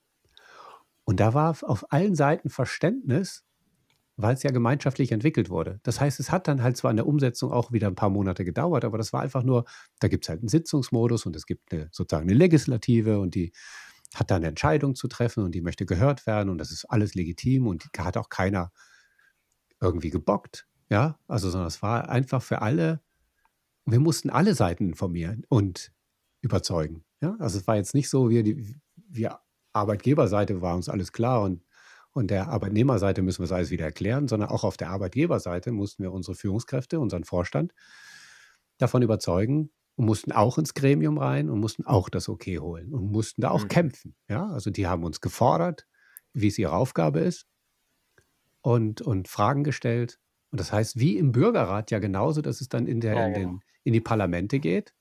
[1.04, 3.44] Und da war auf allen Seiten Verständnis,
[4.16, 5.78] weil es ja gemeinschaftlich entwickelt wurde.
[5.82, 8.46] Das heißt, es hat dann halt zwar in der Umsetzung auch wieder ein paar Monate
[8.46, 9.66] gedauert, aber das war einfach nur,
[10.00, 13.52] da gibt es halt einen Sitzungsmodus und es gibt eine, sozusagen eine Legislative und die
[14.14, 17.14] hat da eine Entscheidung zu treffen und die möchte gehört werden und das ist alles
[17.14, 18.72] legitim und hat auch keiner
[19.82, 20.66] irgendwie gebockt.
[20.88, 23.02] Ja, also, sondern es war einfach für alle,
[23.84, 25.92] wir mussten alle Seiten informieren und
[26.42, 27.04] überzeugen.
[27.22, 29.40] Ja, also es war jetzt nicht so, wir, die, wir
[29.72, 31.64] Arbeitgeberseite war uns alles klar und,
[32.12, 36.02] und der Arbeitnehmerseite müssen wir es alles wieder erklären, sondern auch auf der Arbeitgeberseite mussten
[36.02, 37.72] wir unsere Führungskräfte, unseren Vorstand
[38.78, 43.10] davon überzeugen und mussten auch ins Gremium rein und mussten auch das Okay holen und
[43.10, 43.68] mussten da auch Mhm.
[43.68, 44.16] kämpfen.
[44.28, 45.86] Ja, also die haben uns gefordert,
[46.32, 47.46] wie es ihre Aufgabe ist
[48.62, 50.18] und, und Fragen gestellt.
[50.50, 53.60] Und das heißt, wie im Bürgerrat ja genauso, dass es dann in, der, in, den,
[53.84, 54.94] in die Parlamente geht.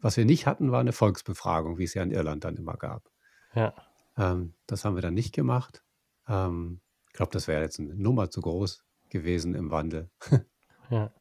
[0.00, 3.10] Was wir nicht hatten, war eine Volksbefragung, wie es ja in Irland dann immer gab.
[3.54, 3.74] Ja.
[4.16, 5.82] Ähm, das haben wir dann nicht gemacht.
[6.28, 10.10] Ähm, ich glaube, das wäre jetzt eine Nummer zu groß gewesen im Wandel.
[10.90, 11.12] Ja.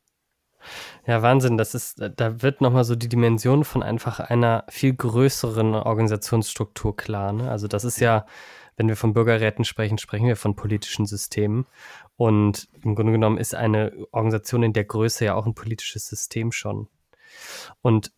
[1.06, 5.76] Ja, Wahnsinn, das ist, da wird nochmal so die Dimension von einfach einer viel größeren
[5.76, 7.34] Organisationsstruktur klar.
[7.34, 7.52] Ne?
[7.52, 8.26] Also das ist ja,
[8.78, 11.66] wenn wir von Bürgerräten sprechen, sprechen wir von politischen Systemen.
[12.16, 16.52] Und im Grunde genommen ist eine Organisation in der Größe ja auch ein politisches System
[16.52, 16.88] schon.
[17.82, 18.12] Und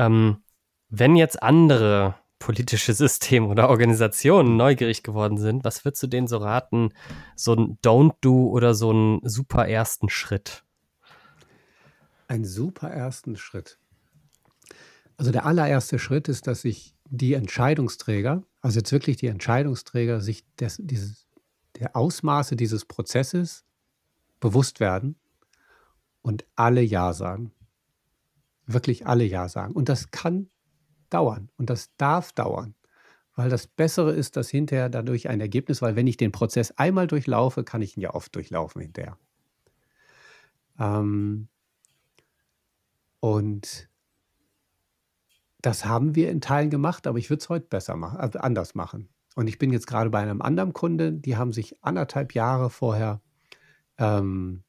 [0.00, 0.42] ähm,
[0.88, 6.38] wenn jetzt andere politische Systeme oder Organisationen neugierig geworden sind, was würdest du denen so
[6.38, 6.88] raten,
[7.36, 10.64] so ein Don't-Do oder so einen super ersten Schritt?
[12.28, 13.78] Ein super ersten Schritt.
[15.18, 20.44] Also der allererste Schritt ist, dass sich die Entscheidungsträger, also jetzt wirklich die Entscheidungsträger, sich
[20.56, 21.28] des, dieses,
[21.78, 23.64] der Ausmaße dieses Prozesses
[24.38, 25.16] bewusst werden
[26.22, 27.52] und alle Ja sagen.
[28.72, 29.72] Wirklich alle Ja sagen.
[29.74, 30.48] Und das kann
[31.10, 32.74] dauern und das darf dauern,
[33.34, 37.06] weil das Bessere ist, dass hinterher dadurch ein Ergebnis, weil wenn ich den Prozess einmal
[37.06, 39.18] durchlaufe, kann ich ihn ja oft durchlaufen hinterher.
[40.78, 41.48] Ähm,
[43.20, 43.88] und
[45.60, 48.74] das haben wir in Teilen gemacht, aber ich würde es heute besser machen, äh, anders
[48.74, 49.08] machen.
[49.36, 53.20] Und ich bin jetzt gerade bei einem anderen Kunde, die haben sich anderthalb Jahre vorher
[53.98, 54.64] ähm,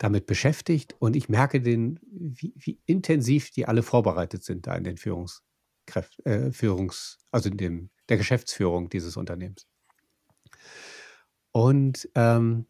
[0.00, 4.82] damit beschäftigt und ich merke den, wie, wie intensiv die alle vorbereitet sind da in
[4.82, 9.66] den Führungskräften, äh, Führungs, also in dem, der Geschäftsführung dieses Unternehmens.
[11.52, 12.64] Und ähm,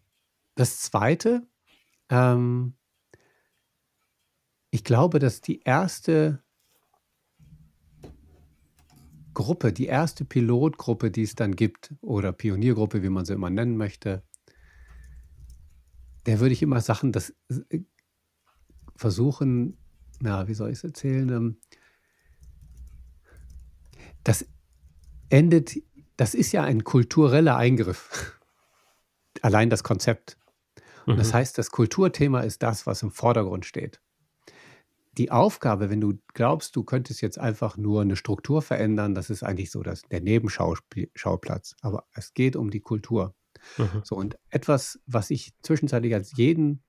[0.57, 1.47] das Zweite,
[2.09, 2.75] ähm,
[4.73, 6.43] ich glaube, dass die erste
[9.35, 13.77] Gruppe, die erste Pilotgruppe, die es dann gibt, oder Pioniergruppe, wie man sie immer nennen
[13.77, 14.25] möchte,
[16.31, 17.35] der würde ich immer Sachen, das
[17.71, 17.81] äh,
[18.95, 19.77] versuchen,
[20.21, 21.29] na, wie soll ich es erzählen?
[21.29, 21.57] Ähm,
[24.23, 24.47] das
[25.29, 25.75] endet,
[26.17, 28.39] das ist ja ein kultureller Eingriff.
[29.43, 30.39] Allein das Konzept.
[31.05, 31.35] Und das Mhm.
[31.35, 34.01] heißt, das Kulturthema ist das, was im Vordergrund steht.
[35.19, 39.43] Die Aufgabe, wenn du glaubst, du könntest jetzt einfach nur eine Struktur verändern, das ist
[39.43, 41.75] eigentlich so das, der Nebenschauplatz.
[41.81, 43.35] Aber es geht um die Kultur.
[43.79, 44.03] Mhm.
[44.05, 46.83] So, und etwas, was ich zwischenzeitlich als jeden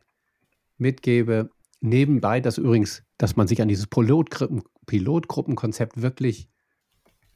[0.78, 1.50] mitgebe,
[1.80, 6.50] nebenbei, das übrigens, dass man sich an dieses Pilotgruppen, Pilotgruppenkonzept wirklich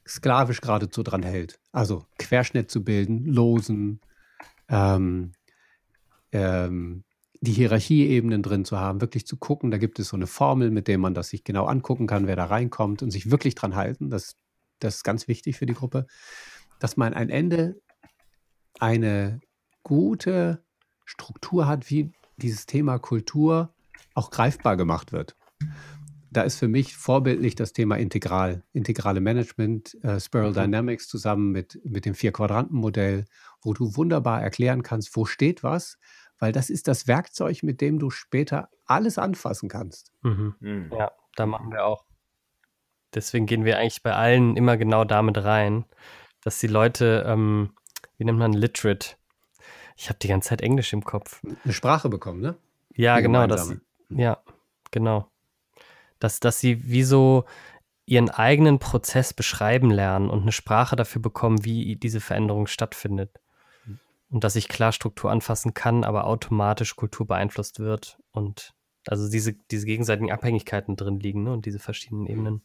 [0.06, 1.58] sklavisch geradezu dran hält.
[1.72, 4.00] Also Querschnitt zu bilden, losen,
[4.68, 5.32] ähm,
[6.32, 7.04] ähm,
[7.40, 9.70] die Hierarchieebenen drin zu haben, wirklich zu gucken.
[9.70, 12.36] Da gibt es so eine Formel, mit der man das sich genau angucken kann, wer
[12.36, 14.10] da reinkommt und sich wirklich dran halten.
[14.10, 14.36] Das,
[14.78, 16.06] das ist ganz wichtig für die Gruppe,
[16.78, 17.80] dass man am Ende
[18.80, 19.40] eine
[19.82, 20.64] gute
[21.04, 23.74] Struktur hat, wie dieses Thema Kultur
[24.14, 25.36] auch greifbar gemacht wird.
[26.32, 30.54] da ist für mich vorbildlich das Thema Integral, integrale Management, äh, Spiral Mhm.
[30.54, 33.24] Dynamics zusammen mit, mit dem Vier-Quadranten-Modell,
[33.62, 35.96] wo du wunderbar erklären kannst, wo steht was,
[36.38, 40.12] weil das ist das Werkzeug, mit dem du später alles anfassen kannst.
[40.22, 40.56] Mhm.
[40.60, 40.90] Mhm.
[40.92, 42.04] Ja, da machen wir auch.
[43.14, 45.86] Deswegen gehen wir eigentlich bei allen immer genau damit rein,
[46.42, 47.72] dass die Leute, ähm,
[48.18, 49.16] wie nennt man literate?
[49.96, 51.42] Ich habe die ganze Zeit Englisch im Kopf.
[51.64, 52.56] Eine Sprache bekommen, ne?
[52.94, 53.80] Ja, Eine genau, das, gemeinsame.
[54.22, 54.38] ja,
[54.90, 55.30] genau.
[56.18, 57.44] Dass, dass sie wie so
[58.06, 63.40] ihren eigenen Prozess beschreiben lernen und eine Sprache dafür bekommen, wie diese Veränderung stattfindet.
[64.30, 68.74] Und dass ich klar Struktur anfassen kann, aber automatisch Kultur beeinflusst wird und
[69.06, 71.52] also diese, diese gegenseitigen Abhängigkeiten drin liegen ne?
[71.52, 72.62] und diese verschiedenen Ebenen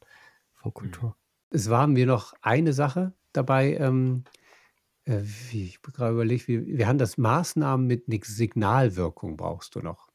[0.53, 1.15] von Kultur.
[1.51, 4.23] Es war mir noch eine Sache dabei, ähm,
[5.05, 9.81] äh, wie, ich gerade überlegt, wie, wir haben das Maßnahmen mit nix Signalwirkung brauchst du
[9.81, 10.09] noch.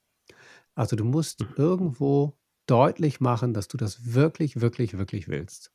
[0.74, 1.55] Also du musst Mhm.
[1.57, 5.72] irgendwo deutlich machen, dass du das wirklich, wirklich, wirklich willst.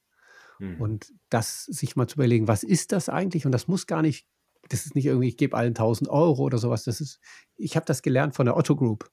[0.60, 0.82] Mhm.
[0.82, 3.46] Und das sich mal zu überlegen, was ist das eigentlich?
[3.46, 4.28] Und das muss gar nicht,
[4.70, 6.84] das ist nicht irgendwie, ich gebe allen 1000 Euro oder sowas.
[6.84, 7.20] Das ist,
[7.56, 9.12] ich habe das gelernt von der Otto Group.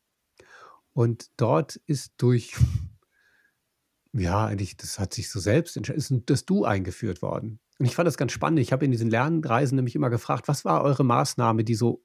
[0.92, 2.54] Und dort ist durch,
[4.12, 7.60] ja, eigentlich, das hat sich so selbst entschieden, ist das Du eingeführt worden.
[7.78, 8.58] Und ich fand das ganz spannend.
[8.60, 12.02] Ich habe in diesen Lernreisen nämlich immer gefragt, was war eure Maßnahme, die so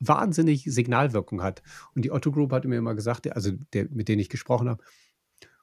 [0.00, 1.62] wahnsinnig Signalwirkung hat?
[1.94, 4.84] Und die Otto Group hat mir immer gesagt, also der, mit denen ich gesprochen habe,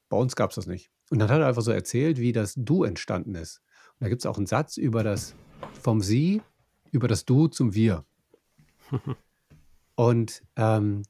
[0.09, 0.91] bei uns gab es das nicht.
[1.09, 3.61] Und dann hat er einfach so erzählt, wie das Du entstanden ist.
[3.99, 5.35] Und da gibt es auch einen Satz über das
[5.79, 6.41] vom Sie
[6.91, 8.05] über das Du zum Wir.
[9.95, 11.03] Und, ähm,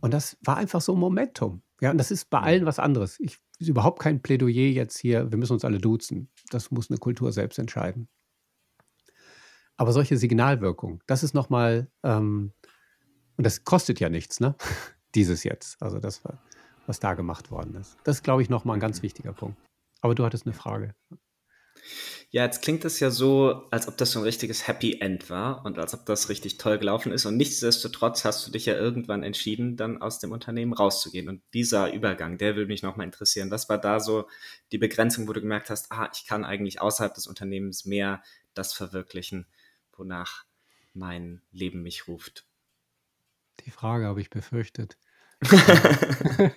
[0.00, 1.62] und das war einfach so ein Momentum.
[1.82, 3.20] Ja, und das ist bei allen was anderes.
[3.20, 6.28] Ich ist überhaupt kein Plädoyer jetzt hier, wir müssen uns alle duzen.
[6.50, 8.08] Das muss eine Kultur selbst entscheiden.
[9.76, 12.52] Aber solche Signalwirkung, das ist nochmal, ähm,
[13.36, 14.54] und das kostet ja nichts, ne?
[15.14, 15.82] Dieses jetzt.
[15.82, 16.22] Also das,
[16.86, 17.96] was da gemacht worden ist.
[18.04, 19.58] Das ist, glaube ich, nochmal ein ganz wichtiger Punkt.
[20.00, 20.94] Aber du hattest eine Frage.
[22.30, 25.64] Ja, jetzt klingt es ja so, als ob das so ein richtiges Happy End war
[25.64, 27.26] und als ob das richtig toll gelaufen ist.
[27.26, 31.28] Und nichtsdestotrotz hast du dich ja irgendwann entschieden, dann aus dem Unternehmen rauszugehen.
[31.28, 33.50] Und dieser Übergang, der würde mich nochmal interessieren.
[33.50, 34.28] Was war da so
[34.70, 38.22] die Begrenzung, wo du gemerkt hast, ah, ich kann eigentlich außerhalb des Unternehmens mehr
[38.54, 39.46] das verwirklichen,
[39.96, 40.44] wonach
[40.94, 42.46] mein Leben mich ruft?
[43.66, 44.96] Die Frage habe ich befürchtet.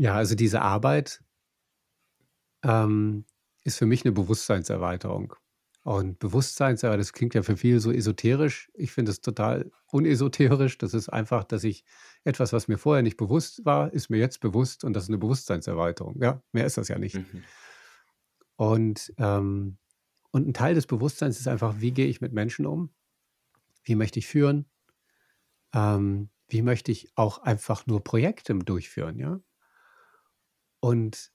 [0.00, 1.20] Ja, also diese Arbeit
[2.62, 3.24] ähm,
[3.64, 5.34] ist für mich eine Bewusstseinserweiterung.
[5.82, 8.70] Und Bewusstseinserweiterung, das klingt ja für viele so esoterisch.
[8.74, 10.76] Ich finde es total unesoterisch.
[10.76, 11.84] Das ist einfach, dass ich
[12.24, 15.18] etwas, was mir vorher nicht bewusst war, ist mir jetzt bewusst und das ist eine
[15.18, 16.20] Bewusstseinserweiterung.
[16.20, 17.16] Ja, mehr ist das ja nicht.
[17.16, 17.44] Mhm.
[18.56, 19.78] Und, ähm,
[20.32, 22.90] und ein Teil des Bewusstseins ist einfach, wie gehe ich mit Menschen um?
[23.82, 24.66] Wie möchte ich führen?
[25.72, 29.40] Ähm, wie möchte ich auch einfach nur Projekte durchführen, ja?
[30.80, 31.32] Und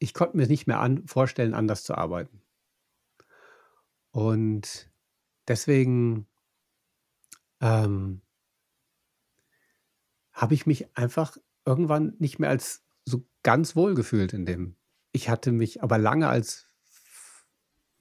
[0.00, 2.42] ich konnte mir nicht mehr an, vorstellen, anders zu arbeiten.
[4.10, 4.90] Und
[5.46, 6.26] deswegen
[7.60, 8.22] ähm,
[10.32, 14.76] habe ich mich einfach irgendwann nicht mehr als so ganz wohl gefühlt in dem.
[15.12, 16.66] Ich hatte mich aber lange als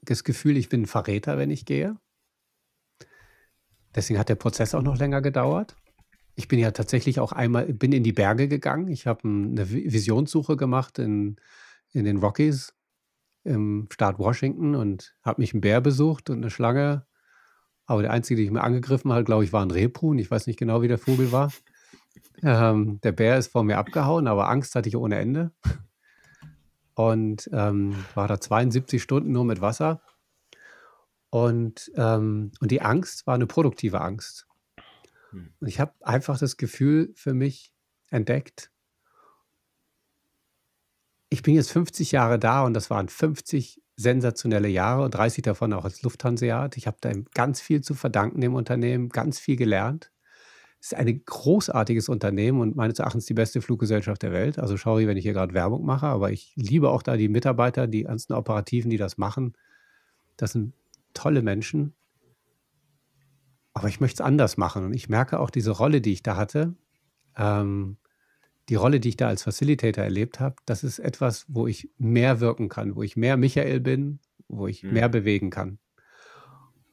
[0.02, 2.00] das Gefühl, ich bin ein Verräter, wenn ich gehe.
[3.93, 5.76] Deswegen hat der Prozess auch noch länger gedauert.
[6.36, 8.88] Ich bin ja tatsächlich auch einmal, bin in die Berge gegangen.
[8.88, 11.36] Ich habe eine Vi- Visionssuche gemacht in,
[11.92, 12.74] in den Rockies
[13.44, 17.06] im Staat Washington und habe mich einen Bär besucht und eine Schlange.
[17.86, 20.20] Aber der einzige, den ich mir angegriffen hat, glaube ich, war ein Rebhuhn.
[20.20, 21.52] Ich weiß nicht genau, wie der Vogel war.
[22.44, 25.52] Ähm, der Bär ist vor mir abgehauen, aber Angst hatte ich ohne Ende.
[26.94, 30.02] Und ähm, war da 72 Stunden nur mit Wasser.
[31.30, 34.48] Und, ähm, und die Angst war eine produktive Angst.
[35.32, 35.54] Hm.
[35.60, 37.74] Und ich habe einfach das Gefühl für mich
[38.10, 38.72] entdeckt,
[41.30, 45.84] ich bin jetzt 50 Jahre da und das waren 50 sensationelle Jahre, 30 davon auch
[45.84, 46.77] als Lufthanseat.
[46.77, 50.11] Ich habe da ganz viel zu verdanken dem Unternehmen, ganz viel gelernt.
[50.80, 54.57] Es ist ein großartiges Unternehmen und meines Erachtens die beste Fluggesellschaft der Welt.
[54.57, 57.86] Also sorry, wenn ich hier gerade Werbung mache, aber ich liebe auch da die Mitarbeiter,
[57.88, 59.53] die ganzen Operativen, die das machen.
[60.38, 60.73] Das sind
[61.13, 61.93] tolle Menschen.
[63.73, 64.86] Aber ich möchte es anders machen.
[64.86, 66.75] Und ich merke auch diese Rolle, die ich da hatte,
[67.38, 67.97] ähm,
[68.70, 72.39] die Rolle, die ich da als Facilitator erlebt habe, das ist etwas, wo ich mehr
[72.39, 74.93] wirken kann, wo ich mehr Michael bin, wo ich Mhm.
[74.93, 75.80] mehr bewegen kann.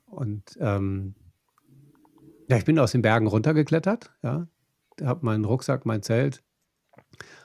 [0.07, 1.15] Und ähm,
[2.49, 4.49] ja, ich bin aus den Bergen runtergeklettert, ja,
[5.03, 6.43] habe meinen Rucksack, mein Zelt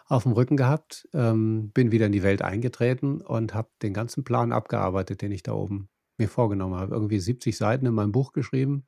[0.07, 4.23] auf dem Rücken gehabt, ähm, bin wieder in die Welt eingetreten und habe den ganzen
[4.23, 6.93] Plan abgearbeitet, den ich da oben mir vorgenommen habe.
[6.93, 8.86] Irgendwie 70 Seiten in meinem Buch geschrieben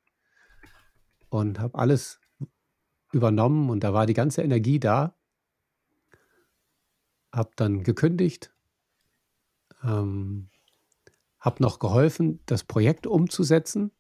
[1.30, 2.20] und habe alles
[3.12, 5.16] übernommen und da war die ganze Energie da.
[7.34, 8.54] Habe dann gekündigt,
[9.84, 10.50] ähm,
[11.40, 13.92] habe noch geholfen, das Projekt umzusetzen.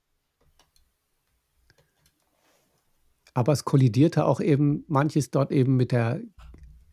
[3.33, 6.21] Aber es kollidierte auch eben manches dort eben mit der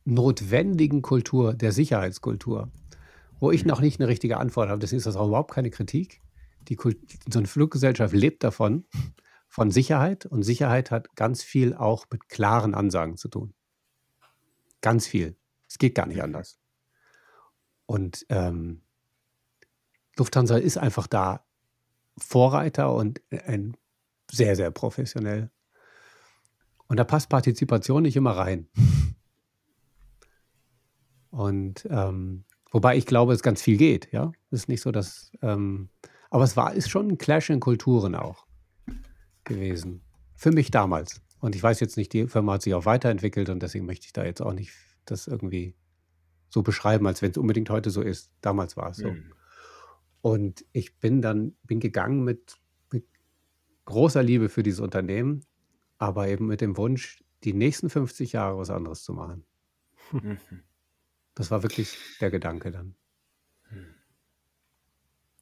[0.07, 2.72] notwendigen Kultur, der Sicherheitskultur,
[3.38, 4.80] wo ich noch nicht eine richtige Antwort habe.
[4.80, 6.22] Deswegen ist das auch überhaupt keine Kritik.
[6.68, 6.99] Die Kult
[7.30, 8.86] so eine Fluggesellschaft lebt davon,
[9.49, 10.24] von Sicherheit.
[10.24, 13.53] Und Sicherheit hat ganz viel auch mit klaren Ansagen zu tun.
[14.80, 15.36] Ganz viel.
[15.71, 16.59] Es geht gar nicht anders.
[17.87, 18.83] Und ähm,
[20.16, 21.47] Lufthansa ist einfach da
[22.18, 23.77] Vorreiter und ein
[24.31, 25.51] sehr, sehr professionell.
[26.89, 28.68] Und da passt Partizipation nicht immer rein.
[31.31, 34.33] Und ähm, wobei ich glaube, es ganz viel geht, ja.
[34.51, 35.31] Es ist nicht so, dass.
[35.41, 35.89] Ähm,
[36.31, 38.47] aber es war, ist schon ein Clash in Kulturen auch
[39.45, 40.03] gewesen.
[40.35, 41.23] Für mich damals.
[41.39, 44.12] Und ich weiß jetzt nicht, die Firma hat sich auch weiterentwickelt und deswegen möchte ich
[44.12, 44.73] da jetzt auch nicht
[45.11, 45.74] das irgendwie
[46.48, 48.32] so beschreiben, als wenn es unbedingt heute so ist.
[48.40, 49.11] Damals war es so.
[49.11, 49.32] Mhm.
[50.22, 52.56] Und ich bin dann, bin gegangen mit,
[52.92, 53.06] mit
[53.84, 55.44] großer Liebe für dieses Unternehmen,
[55.98, 59.44] aber eben mit dem Wunsch, die nächsten 50 Jahre was anderes zu machen.
[60.12, 60.38] Mhm.
[61.34, 62.94] Das war wirklich der Gedanke dann.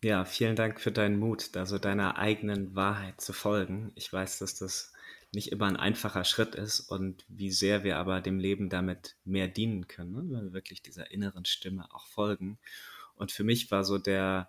[0.02, 3.90] Ja, vielen Dank für deinen Mut, also deiner eigenen Wahrheit zu folgen.
[3.96, 4.92] Ich weiß, dass das
[5.32, 9.48] nicht immer ein einfacher Schritt ist und wie sehr wir aber dem Leben damit mehr
[9.48, 10.22] dienen können, ne?
[10.24, 12.58] wenn wir wirklich dieser inneren Stimme auch folgen.
[13.14, 14.48] Und für mich war so der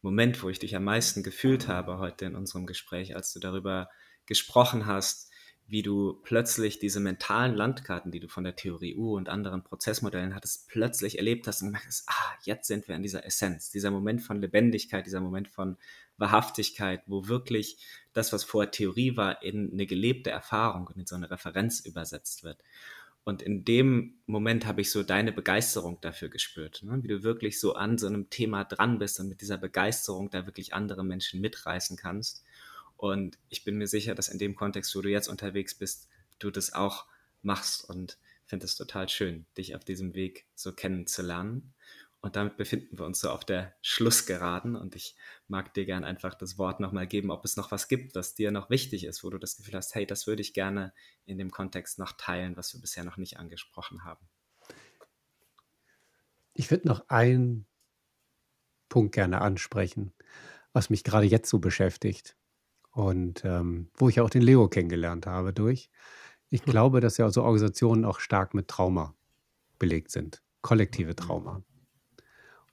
[0.00, 3.88] Moment, wo ich dich am meisten gefühlt habe heute in unserem Gespräch, als du darüber
[4.26, 5.30] gesprochen hast,
[5.66, 10.34] wie du plötzlich diese mentalen Landkarten, die du von der Theorie U und anderen Prozessmodellen
[10.34, 13.90] hattest, plötzlich erlebt hast und gemerkt hast, ah, jetzt sind wir in dieser Essenz, dieser
[13.90, 15.78] Moment von Lebendigkeit, dieser Moment von
[16.16, 17.78] Wahrhaftigkeit, wo wirklich
[18.12, 22.44] das, was vorher Theorie war, in eine gelebte Erfahrung und in so eine Referenz übersetzt
[22.44, 22.62] wird.
[23.24, 27.02] Und in dem Moment habe ich so deine Begeisterung dafür gespürt, ne?
[27.02, 30.46] wie du wirklich so an so einem Thema dran bist und mit dieser Begeisterung da
[30.46, 32.44] wirklich andere Menschen mitreißen kannst.
[32.96, 36.08] Und ich bin mir sicher, dass in dem Kontext, wo du jetzt unterwegs bist,
[36.38, 37.06] du das auch
[37.42, 41.73] machst und finde es total schön, dich auf diesem Weg so kennenzulernen.
[42.24, 44.76] Und damit befinden wir uns so auf der Schlussgeraden.
[44.76, 45.14] Und ich
[45.46, 48.50] mag dir gern einfach das Wort nochmal geben, ob es noch was gibt, was dir
[48.50, 50.94] noch wichtig ist, wo du das Gefühl hast, hey, das würde ich gerne
[51.26, 54.26] in dem Kontext noch teilen, was wir bisher noch nicht angesprochen haben.
[56.54, 57.66] Ich würde noch einen
[58.88, 60.14] Punkt gerne ansprechen,
[60.72, 62.38] was mich gerade jetzt so beschäftigt
[62.92, 65.90] und ähm, wo ich auch den Leo kennengelernt habe durch.
[66.48, 66.70] Ich hm.
[66.70, 69.14] glaube, dass ja so Organisationen auch stark mit Trauma
[69.78, 71.62] belegt sind, kollektive Trauma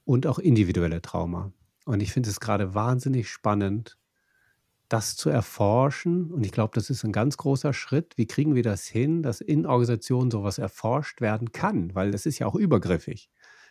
[0.05, 1.51] und auch individuelle Trauma.
[1.85, 3.97] Und ich finde es gerade wahnsinnig spannend,
[4.89, 6.31] das zu erforschen.
[6.31, 8.17] Und ich glaube, das ist ein ganz großer Schritt.
[8.17, 11.95] Wie kriegen wir das hin, dass in Organisationen sowas erforscht werden kann?
[11.95, 13.29] Weil das ist ja auch übergriffig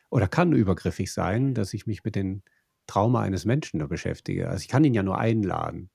[0.09, 2.43] oder kann übergriffig sein, dass ich mich mit dem
[2.87, 4.49] Trauma eines Menschen beschäftige.
[4.49, 5.91] Also ich kann ihn ja nur einladen.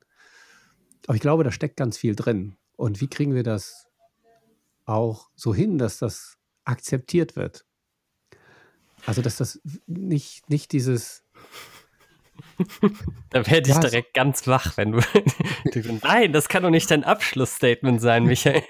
[1.08, 2.56] Aber ich glaube, da steckt ganz viel drin.
[2.78, 3.88] Und wie kriegen wir das
[4.86, 7.66] auch so hin, dass das akzeptiert wird?
[9.06, 11.24] Also, dass das nicht, nicht dieses.
[13.30, 14.22] da werde ich ja, direkt so.
[14.22, 15.00] ganz wach, wenn du.
[16.04, 18.64] Nein, das kann doch nicht dein Abschlussstatement sein, Michael.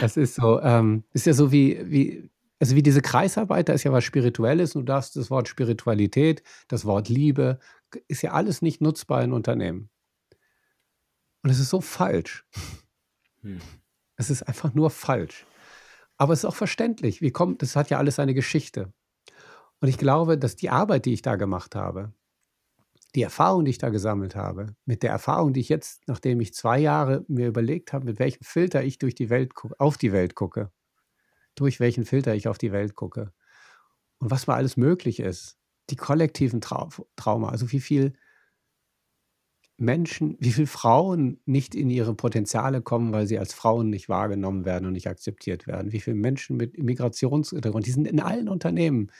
[0.00, 2.30] das ist so, ähm, ist ja so wie, wie,
[2.60, 6.42] also wie diese Kreisarbeit, da ist ja was Spirituelles und du darfst das Wort Spiritualität,
[6.68, 7.58] das Wort Liebe,
[8.08, 9.90] ist ja alles nicht nutzbar in Unternehmen.
[11.42, 12.46] Und es ist so falsch.
[13.42, 13.60] Hm.
[14.16, 15.44] Es ist einfach nur falsch.
[16.22, 17.20] Aber es ist auch verständlich.
[17.20, 18.92] Wie kommt, das hat ja alles eine Geschichte.
[19.80, 22.12] Und ich glaube, dass die Arbeit, die ich da gemacht habe,
[23.16, 26.54] die Erfahrung, die ich da gesammelt habe, mit der Erfahrung, die ich jetzt, nachdem ich
[26.54, 30.36] zwei Jahre mir überlegt habe, mit welchem Filter ich durch die Welt auf die Welt
[30.36, 30.70] gucke,
[31.56, 33.32] durch welchen Filter ich auf die Welt gucke
[34.18, 35.58] und was mal alles möglich ist,
[35.90, 38.12] die kollektiven Trau Trauma, also wie viel
[39.82, 44.64] Menschen, wie viele Frauen nicht in ihre Potenziale kommen, weil sie als Frauen nicht wahrgenommen
[44.64, 45.92] werden und nicht akzeptiert werden.
[45.92, 49.10] Wie viele Menschen mit Migrationshintergrund, die sind in allen Unternehmen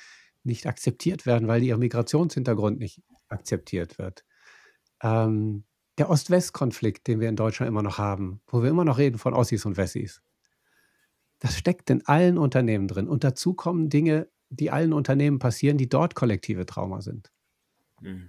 [0.45, 4.25] nicht akzeptiert werden, weil ihr Migrationshintergrund nicht akzeptiert wird.
[5.03, 5.65] Ähm,
[5.99, 9.35] der Ost-West-Konflikt, den wir in Deutschland immer noch haben, wo wir immer noch reden von
[9.35, 10.23] Ossis und Wessis,
[11.39, 13.09] das steckt in allen Unternehmen drin.
[13.09, 17.33] Und dazu kommen Dinge, die allen Unternehmen passieren, die dort kollektive Trauma sind.
[18.01, 18.29] Mhm.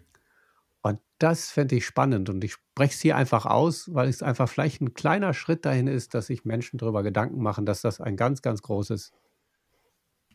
[1.23, 4.81] Das fände ich spannend und ich spreche es hier einfach aus, weil es einfach vielleicht
[4.81, 8.41] ein kleiner Schritt dahin ist, dass sich Menschen darüber Gedanken machen, dass das ein ganz,
[8.41, 9.13] ganz großes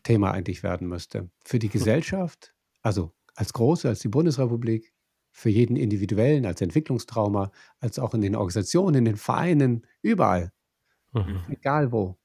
[0.02, 1.28] Thema eigentlich werden müsste.
[1.44, 4.94] Für die Gesellschaft, also als große, als die Bundesrepublik,
[5.30, 10.52] für jeden Individuellen, als Entwicklungstrauma, als auch in den Organisationen, in den Vereinen, überall.
[11.12, 11.42] Mhm.
[11.50, 12.16] Egal wo.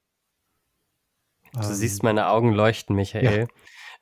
[1.52, 3.40] Du ähm, siehst meine Augen leuchten, Michael.
[3.40, 3.46] Ja.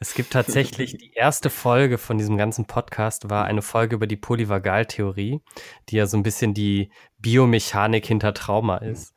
[0.02, 4.16] Es gibt tatsächlich die erste Folge von diesem ganzen Podcast war eine Folge über die
[4.16, 5.40] Polyvagaltheorie,
[5.88, 9.14] die ja so ein bisschen die Biomechanik hinter Trauma ist.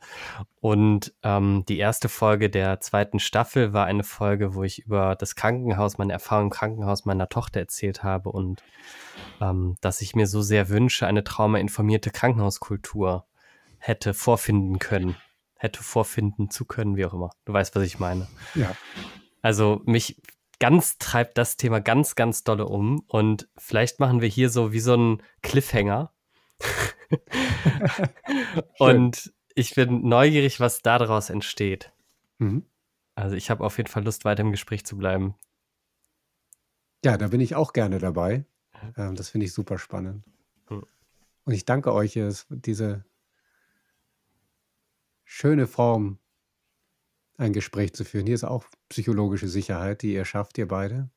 [0.60, 5.34] Und ähm, die erste Folge der zweiten Staffel war eine Folge, wo ich über das
[5.34, 8.62] Krankenhaus, meine Erfahrung im Krankenhaus meiner Tochter erzählt habe und
[9.40, 13.26] ähm, dass ich mir so sehr wünsche, eine traumainformierte Krankenhauskultur
[13.78, 15.16] hätte vorfinden können.
[15.56, 17.30] Hätte vorfinden zu können, wie auch immer.
[17.44, 18.28] Du weißt, was ich meine.
[18.54, 18.76] Ja.
[19.42, 20.20] Also mich
[20.58, 23.00] ganz treibt das Thema ganz, ganz dolle um.
[23.08, 26.12] Und vielleicht machen wir hier so wie so einen Cliffhanger.
[28.78, 31.92] und ich bin neugierig, was daraus entsteht.
[32.38, 32.66] Mhm.
[33.14, 35.34] Also ich habe auf jeden Fall Lust, weiter im Gespräch zu bleiben.
[37.04, 38.44] Ja, da bin ich auch gerne dabei.
[38.96, 40.24] Ähm, das finde ich super spannend.
[40.68, 40.86] Mhm.
[41.44, 42.18] Und ich danke euch,
[42.50, 43.04] diese
[45.24, 46.18] schöne Form
[47.36, 48.26] ein Gespräch zu führen.
[48.26, 51.10] Hier ist auch psychologische Sicherheit, die ihr schafft, ihr beide.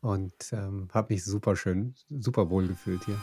[0.00, 3.20] Und ähm, habe mich super schön, super wohl gefühlt hier.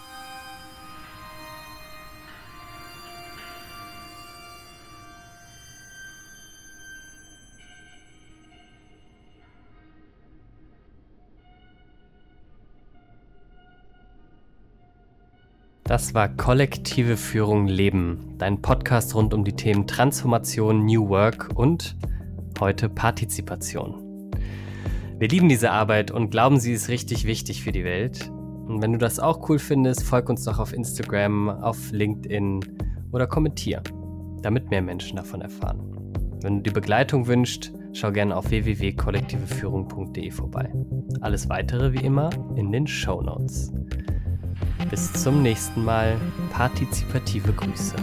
[15.88, 21.96] Das war Kollektive Führung Leben, dein Podcast rund um die Themen Transformation, New Work und
[22.60, 24.32] heute Partizipation.
[25.20, 28.32] Wir lieben diese Arbeit und glauben, sie ist richtig wichtig für die Welt.
[28.66, 32.62] Und wenn du das auch cool findest, folg uns doch auf Instagram, auf LinkedIn
[33.12, 33.84] oder kommentier,
[34.42, 35.82] damit mehr Menschen davon erfahren.
[36.42, 40.74] Wenn du die Begleitung wünschst, schau gerne auf www.kollektiveführung.de vorbei.
[41.22, 43.72] Alles weitere wie immer in den Show Notes.
[44.90, 46.18] Bis zum nächsten Mal.
[46.52, 47.96] Partizipative Grüße.